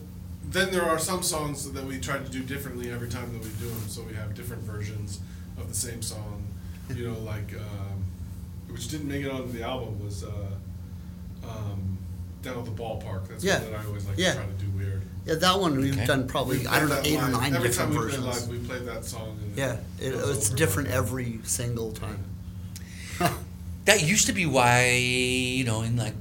[0.49, 3.49] then there are some songs that we try to do differently every time that we
[3.59, 3.87] do them.
[3.87, 5.19] So we have different versions
[5.57, 6.43] of the same song.
[6.93, 7.94] You know, like um,
[8.75, 10.29] which didn't make it onto the album was uh,
[11.47, 11.97] um,
[12.41, 13.27] down at the ballpark.
[13.29, 13.61] That's Yeah.
[13.61, 14.31] one that I always like Yeah.
[14.33, 15.01] to try to do weird.
[15.25, 16.05] Yeah, that one we've Okay.
[16.05, 17.41] done probably We I don't know played eight that or live.
[17.41, 18.23] nine Every different time we versions.
[18.25, 19.39] play live, we played that song.
[19.41, 22.19] And Yeah, it, goes it's over different and every single time.
[23.85, 26.13] that used to be why you know in like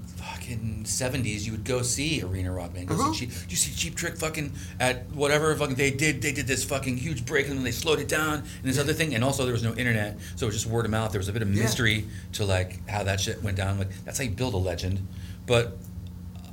[0.85, 2.89] fucking seventies you would go see arena rock band.
[2.89, 3.13] Go Uh-huh.
[3.13, 3.35] see cheap.
[3.49, 6.23] You see Cheap Trick fucking at whatever fucking they did?
[6.23, 8.93] They did this fucking huge break and then they slowed it down and this other
[8.93, 9.15] thing.
[9.15, 11.13] And also there was no internet, so it was just word of mouth.
[11.13, 11.63] There was a bit of Yeah.
[11.63, 13.79] mystery to like how that shit went down.
[13.79, 15.07] Like that's how you build a legend.
[15.47, 15.77] But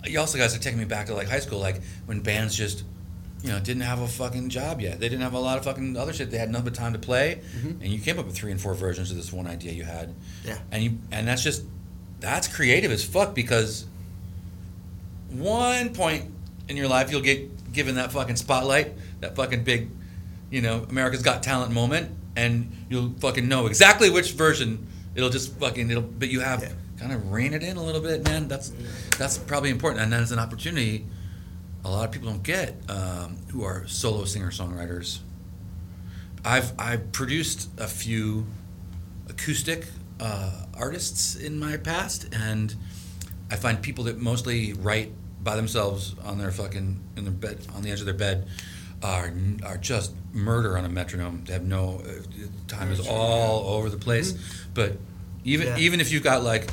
[0.06, 2.84] you also guys are taking me back to like high school, like when bands just
[3.44, 5.00] you know didn't have a fucking job yet.
[5.00, 6.32] They didn't have a lot of fucking other shit.
[6.32, 8.76] They had nothing but time to play, and you came up with three and four
[8.76, 10.14] versions of this one idea you had.
[10.46, 10.58] Yeah.
[10.72, 11.64] And you and that's just
[12.20, 13.86] that's creative as fuck because
[15.32, 16.26] one point
[16.68, 19.90] in your life you'll get given that fucking spotlight, that fucking big,
[20.50, 25.58] you know, America's Got Talent moment, and you'll fucking know exactly which version it'll just
[25.60, 26.72] fucking it'll but you have Yeah.
[27.00, 28.48] kind of rein it in a little bit, man.
[28.48, 28.72] That's
[29.18, 31.06] that's probably important, and that is an opportunity
[31.84, 35.20] a lot of people don't get um, who are solo singer songwriters.
[36.46, 38.46] I've I've produced a few
[39.30, 39.88] acoustic
[40.20, 42.76] uh, artists in my past, and
[43.50, 45.12] I find people that mostly write
[45.44, 48.48] by themselves on their fucking in their bed on the edge of their bed
[49.04, 49.32] are
[49.66, 51.44] are just murder on a metronome.
[51.46, 52.12] They have no uh,
[52.68, 54.34] time is all over the place.
[54.74, 54.98] But
[55.44, 55.78] even Yeah.
[55.78, 56.72] even if you've got like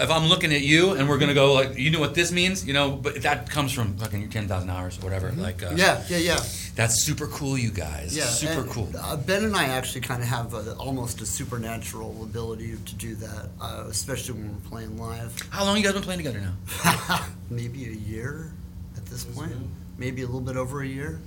[0.00, 2.64] if I'm looking at you and we're gonna go like you know what this means,
[2.66, 5.30] you know, but that comes from fucking ten thousand hours or whatever.
[5.32, 6.40] Like uh, Yeah, yeah, yeah.
[6.74, 8.16] That's super cool, you guys.
[8.16, 8.88] Yeah, super and, cool.
[8.98, 13.14] Uh, ben and I actually kind of have a, almost a supernatural ability to do
[13.16, 15.36] that, uh, especially when we're playing live.
[15.50, 17.26] How long you guys been playing together now?
[17.50, 18.50] Maybe a year
[18.96, 19.68] at this That's point, good.
[19.98, 21.20] maybe a little bit over a year.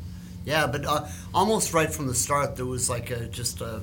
[0.45, 3.81] Yeah, but uh, almost right from the start, there was like a just a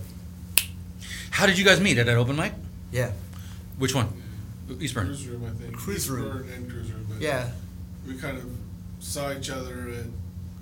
[1.31, 2.53] How did you guys meet at an open mic?
[2.93, 3.13] yeah,
[3.79, 4.09] Which one?
[4.69, 5.07] Eastburn.
[5.07, 5.77] Cruise room, I think.
[5.77, 6.39] Cruise East room.
[6.39, 7.07] Burn and cruise room.
[7.21, 7.51] Yeah,
[8.07, 8.45] We kind of
[9.01, 10.07] saw each other at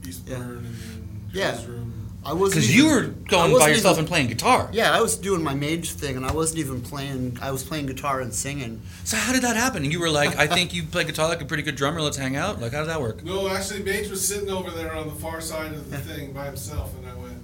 [0.06, 0.36] East Yeah.
[0.36, 1.66] And then Yeah.
[1.66, 1.94] room.
[2.22, 4.68] I wasn't Because you were going by yourself even- and playing guitar.
[4.72, 7.38] Yeah, I was doing my mage thing, and I wasn't even playing.
[7.40, 8.82] I was playing guitar and singing.
[9.04, 9.84] So how did that happen?
[9.84, 12.02] And you were like, I think you play guitar like a pretty good drummer.
[12.02, 12.60] Let's hang out.
[12.60, 13.24] Like, how did that work?
[13.24, 16.44] No, actually, Mage was sitting over there on the far side of the thing by
[16.46, 17.42] himself, and I went,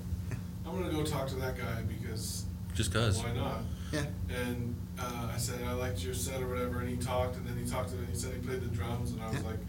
[0.67, 2.45] I'm gonna go talk to that guy because
[2.75, 3.17] just cause.
[3.17, 3.63] Why not?
[3.93, 4.03] Yeah.
[4.29, 7.57] And uh, I said I liked your set or whatever, and he talked, and then
[7.57, 9.47] he talked, to me and he said he played the drums, and I was Yeah.
[9.47, 9.61] like,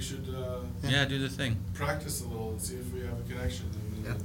[0.00, 1.56] we should uh, Yeah, do the thing.
[1.74, 4.16] practice a little and see if we have a connection, and then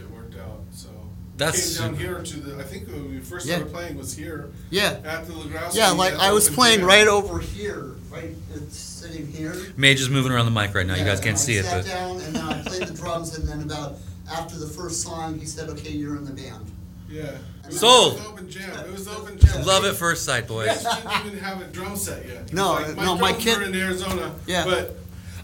[0.00, 0.62] it worked out.
[0.72, 0.88] So
[1.36, 2.12] That's came down super.
[2.14, 2.58] here to the.
[2.60, 3.56] I think when we first Yeah.
[3.58, 4.98] started playing was here Yeah.
[5.04, 5.76] at the Lagrouse.
[5.76, 9.54] Yeah, like I was playing right right over here, right, it's sitting here.
[9.76, 10.94] Mage is moving around the mic right now.
[10.94, 12.82] you Yeah, guys can't and see I it, sat but down and then I played
[12.88, 13.98] the drums, and then about
[14.28, 16.68] after the first song, he said, "Okay, you're in the band."
[17.08, 17.30] Yeah.
[17.64, 18.12] It was, Sold.
[18.14, 18.78] It was open jam.
[18.86, 19.62] It was open jam.
[19.64, 20.82] love at first sight, We boys.
[20.84, 22.52] didn't even have a drum set yet.
[22.52, 24.34] No, Like, no, my my drums kid- were in Arizona.
[24.46, 24.64] Yeah.
[24.64, 24.96] But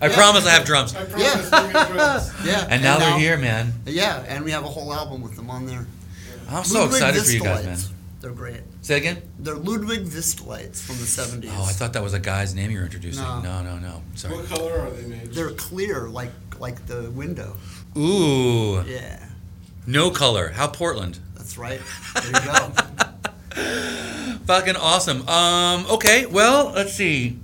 [0.03, 0.14] I Yeah.
[0.14, 0.95] promise I have drums.
[0.95, 2.31] I promise we'll get drums.
[2.45, 3.73] Yeah, And now they're here, man.
[3.87, 5.87] Yeah, and we have a whole album with them on there.
[6.51, 7.77] I'm so Ludwig excited for you guys, man.
[7.77, 7.89] Vistalites.
[8.21, 8.61] They're great.
[8.83, 9.23] Say again?
[9.39, 11.51] They're Ludwig Vistalites from the '70s.
[11.57, 13.23] Oh, I thought that was a guy's name you were introducing.
[13.23, 13.41] No.
[13.41, 14.03] No, no, no.
[14.14, 14.37] Sorry.
[14.37, 15.33] What color are they made?
[15.33, 17.57] They're clear, like like the window.
[17.97, 19.25] Ooh, Yeah,
[19.87, 20.49] no color.
[20.55, 21.18] How Portland?
[21.51, 21.80] That's right.
[22.14, 22.46] There you
[23.57, 24.38] go.
[24.46, 25.28] Fucking awesome.
[25.28, 27.38] Um, okay, well, let's see.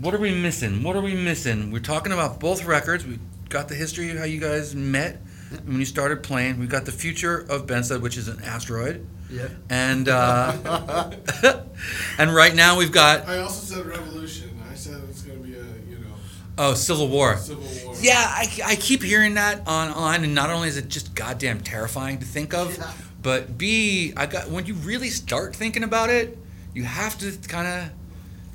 [0.00, 0.82] What are we missing?
[0.82, 1.70] What are we missing?
[1.70, 3.06] We're talking about both records.
[3.06, 3.18] We
[3.50, 5.20] got the history of how you guys met
[5.66, 6.58] when you started playing.
[6.58, 9.48] We've got the future of Bensted, which is an asteroid, yeah.
[9.68, 11.10] and uh,
[12.18, 14.58] and right now we've got I also said revolution.
[14.70, 16.14] I said it's going to be a you know
[16.56, 17.36] oh Civil War.
[17.36, 17.94] civil war.
[18.00, 21.60] Yeah, I, I keep hearing that on online, and not only is it just goddamn
[21.60, 22.90] terrifying to think of, Yeah.
[23.22, 26.38] But B, I got when you really start thinking about it,
[26.74, 27.90] you have to kind of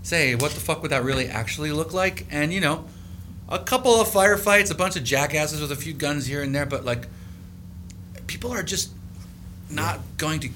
[0.03, 2.25] say, what the fuck would that really actually look like?
[2.31, 2.85] And you know,
[3.49, 6.65] a couple of firefights, a bunch of jackasses with a few guns here and there,
[6.65, 7.07] but like,
[8.27, 8.91] people are just
[9.69, 10.49] not going to.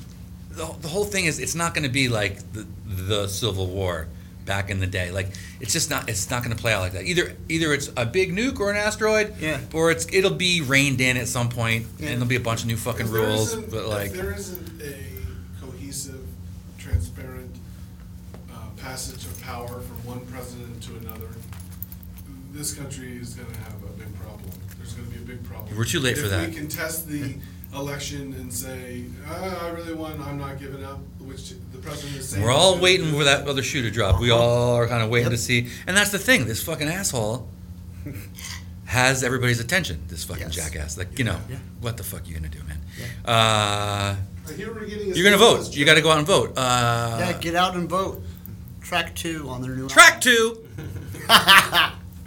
[0.49, 4.07] The, the whole thing is, it's not going to be like the the Civil War
[4.49, 5.11] back in the day.
[5.11, 5.27] Like,
[5.61, 6.09] it's just not.
[6.09, 7.03] It's not going to play out like that.
[7.05, 9.59] Either either it's a big nuke or an asteroid, Yeah.
[9.73, 12.07] or it's it'll be reined in at some point, Yeah.
[12.09, 13.55] and there'll be a bunch of new fucking rules.
[13.55, 14.95] But like, if there isn't a
[15.63, 16.25] cohesive,
[16.79, 17.55] transparent
[18.51, 21.29] uh, passage of power from one president to another,
[22.51, 24.49] this country is going to have a big problem.
[24.79, 25.77] There's going to be a big problem.
[25.77, 26.49] We're too late for if that.
[26.49, 27.35] we contest the
[27.73, 30.19] election and say, ah, "I really won.
[30.21, 33.61] I'm not giving up," which the president is saying, we're all waiting for that other
[33.63, 34.19] shoe to drop.
[34.19, 35.37] We all are kind of waiting Yep.
[35.39, 36.47] to see, and that's the thing.
[36.47, 37.47] This fucking asshole
[38.85, 40.01] has everybody's attention.
[40.07, 40.55] This fucking Yes.
[40.55, 40.97] jackass.
[40.97, 41.57] Like, you know, Yeah.
[41.81, 42.81] what the fuck you gonna do, man?
[42.97, 43.31] Yeah.
[43.31, 44.15] Uh,
[44.49, 45.11] I hear we're getting.
[45.11, 45.75] a you're gonna stimulus vote.
[45.75, 46.57] You got to go out and vote.
[46.57, 48.23] Uh, yeah, get out and vote.
[48.81, 50.57] Track two on their new Track two.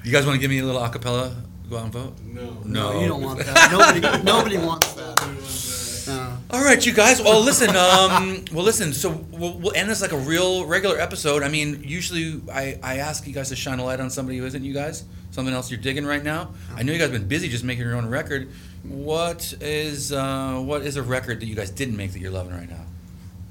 [0.04, 1.34] you guys want to give me a little acapella?
[1.68, 2.14] Go out and vote.
[2.24, 2.58] No.
[2.64, 2.92] No.
[2.92, 3.72] No, you don't want that.
[3.72, 5.18] Nobody, nobody wants that.
[5.20, 6.12] Nobody wants that.
[6.14, 6.38] No.
[6.52, 7.22] All right, you guys.
[7.22, 7.70] Well, listen.
[7.70, 8.92] Um, well, listen.
[8.92, 11.42] So we'll, we'll end this like a real regular episode.
[11.42, 14.44] I mean, usually I, I ask you guys to shine a light on somebody who
[14.44, 15.04] isn't you guys.
[15.30, 16.50] Something else you're digging right now.
[16.76, 18.50] I know you guys have been busy just making your own record.
[18.82, 22.52] What is uh, what is a record that you guys didn't make that you're loving
[22.52, 22.84] right now?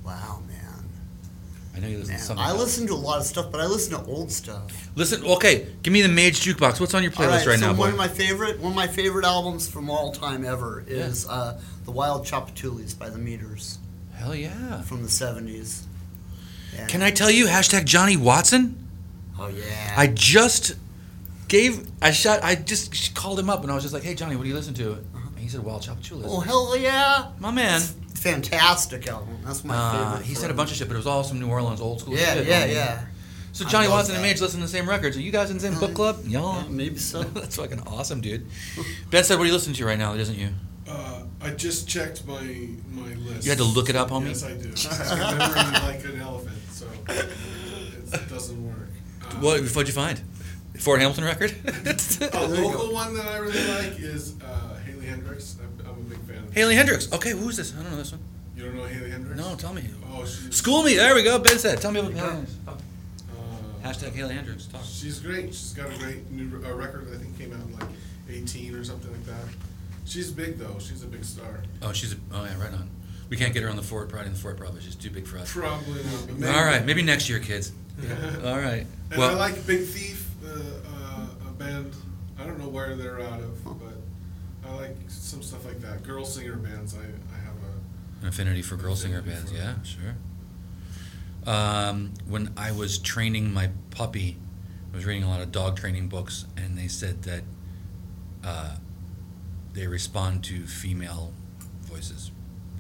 [0.06, 0.41] Wow.
[1.76, 2.20] I know you listen man.
[2.20, 2.46] to something.
[2.46, 2.60] I else.
[2.60, 4.90] listen to a lot of stuff, but I listen to old stuff.
[4.96, 5.24] Listen.
[5.24, 6.80] Okay, give me the Mage Jukebox.
[6.80, 7.80] What's on your playlist right, so now, boy?
[7.80, 11.62] one of my favorite, one of my favorite albums from all time ever is uh,
[11.86, 13.80] the Wild Tchoupitoulas by the Meters
[14.14, 14.82] Hell yeah.
[14.82, 15.84] from the '70s.
[16.76, 16.88] Yeah.
[16.88, 17.48] Can I tell you?
[17.48, 18.88] Hashtag Johnny Watson.
[19.40, 19.94] Oh yeah.
[19.96, 20.76] I just
[21.48, 21.90] gave.
[22.02, 22.44] I shot.
[22.44, 24.56] I just called him up and I was just like, "Hey, Johnny, what do you
[24.56, 27.32] listen to?" And he said, "Wild Tchoupitoulas." oh hell yeah!
[27.40, 27.82] My man.
[28.16, 29.38] Fantastic album.
[29.44, 30.26] That's my Uh, favorite.
[30.28, 32.16] he said a bunch of shit, but it was all some New Orleans old school
[32.16, 32.48] Yeah, shit.
[32.48, 32.70] yeah, man.
[32.70, 33.02] yeah.
[33.54, 34.28] So Johnny love Watson and that.
[34.30, 35.18] Mage listen to the same records.
[35.18, 36.20] Are you guys in the same book club?
[36.26, 36.62] Y'all.
[36.62, 37.22] Yeah, maybe so.
[37.36, 38.48] That's fucking awesome, dude.
[39.10, 40.50] Ben said, "What are you listening to right now?" Doesn't you?
[40.88, 42.42] Uh, I just checked my
[42.92, 43.44] my list.
[43.44, 44.28] You had to look it up, homie?
[44.28, 44.72] Yes, I do.
[45.14, 48.90] I got memory like an elephant, so it doesn't work.
[49.22, 49.62] Uh, What?
[49.64, 50.22] What'd you find?
[50.80, 51.54] Fort Hamilton record.
[52.34, 55.56] A local one that I really like is uh, Haley Heynderickx.
[56.54, 57.14] Haley Heynderickx.
[57.14, 57.74] Okay, who's this?
[57.78, 58.22] I don't know this one.
[58.56, 59.36] You don't know Haley Heynderickx?
[59.36, 59.84] No, tell me.
[60.14, 60.96] Oh, she's School me.
[60.96, 61.40] There we go.
[61.40, 62.74] Ben said, "Tell me about Haley Heynderickx." Uh,
[63.88, 64.72] Hashtag Haley Heynderickx.
[64.72, 64.82] Talk.
[64.84, 65.48] She's great.
[65.54, 67.08] She's got a great new uh, record.
[67.08, 67.88] That I think came out in like
[68.30, 69.46] 18 or something like that.
[70.06, 70.78] She's big though.
[70.80, 71.64] She's a big star.
[71.82, 72.90] Oh, she's a, oh yeah, right on.
[73.30, 74.82] We can't get her on the Fort Pride in the Fort probably.
[74.82, 75.52] She's too big for us.
[75.54, 76.40] Probably not.
[76.40, 77.72] But All right, maybe next year, kids.
[78.02, 78.10] Yeah.
[78.52, 78.86] All right.
[79.10, 81.94] And Well, I like Big Thief, uh, uh, a band.
[82.38, 83.91] I don't know where they're out of, but
[84.72, 86.04] I like some stuff like that.
[86.04, 86.96] Girl singer bands.
[86.96, 89.52] I, I have a an affinity for girl singer bands.
[89.52, 90.16] for- Yeah, sure.
[91.46, 94.38] Um, when I was training my puppy,
[94.94, 97.42] I was reading a lot of dog training books, and they said that
[98.44, 98.76] uh,
[99.74, 101.34] they respond to female
[101.84, 102.32] voices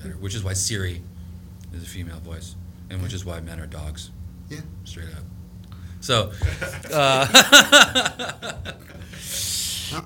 [0.01, 1.01] better, which is why Siri
[1.73, 2.55] is a female voice,
[2.91, 4.11] and which is why men are dogs.
[4.49, 4.59] Yeah.
[4.83, 5.23] Straight up.
[6.01, 6.31] So,
[6.93, 7.25] uh,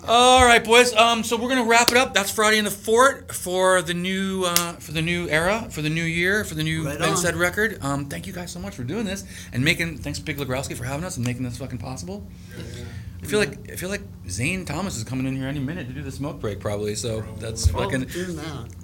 [0.08, 0.94] All right, boys.
[0.96, 2.14] Um, so we're gonna wrap it up.
[2.14, 5.90] That's Friday in the Fort for the new uh, for the new era, for the
[5.90, 7.16] new year, for the new Right Ben.
[7.18, 7.78] Said record.
[7.84, 9.24] Um, thank you guys so much for doing this
[9.54, 9.98] and making.
[10.00, 12.26] Thanks, Big Legrowlski, for having us and making this fucking possible.
[13.22, 15.94] I feel like I feel like Zane Thomas is coming in here any minute to
[15.94, 16.96] do the smoke break, probably.
[16.96, 18.02] So that's Well, fucking.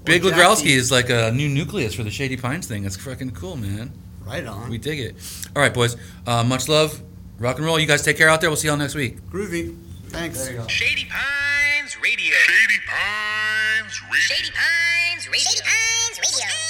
[0.04, 2.86] Big Legrowlski is like a new nucleus for the Shady Pines thing.
[2.86, 3.92] It's fucking cool, man.
[4.26, 4.70] right on.
[4.70, 5.16] We dig it.
[5.56, 5.96] All right, boys.
[6.26, 7.02] Uh, much love.
[7.40, 7.80] Rock and roll.
[7.80, 8.50] You guys take care out there.
[8.50, 9.20] We'll see y'all next week.
[9.30, 9.76] Groovy.
[10.12, 10.46] Thanks.
[10.68, 12.36] Shady Pines Radio.
[12.36, 14.20] Shady Pines Radio.
[14.20, 15.40] Shady Pines Radio.
[15.40, 16.61] Shady Pines Radio.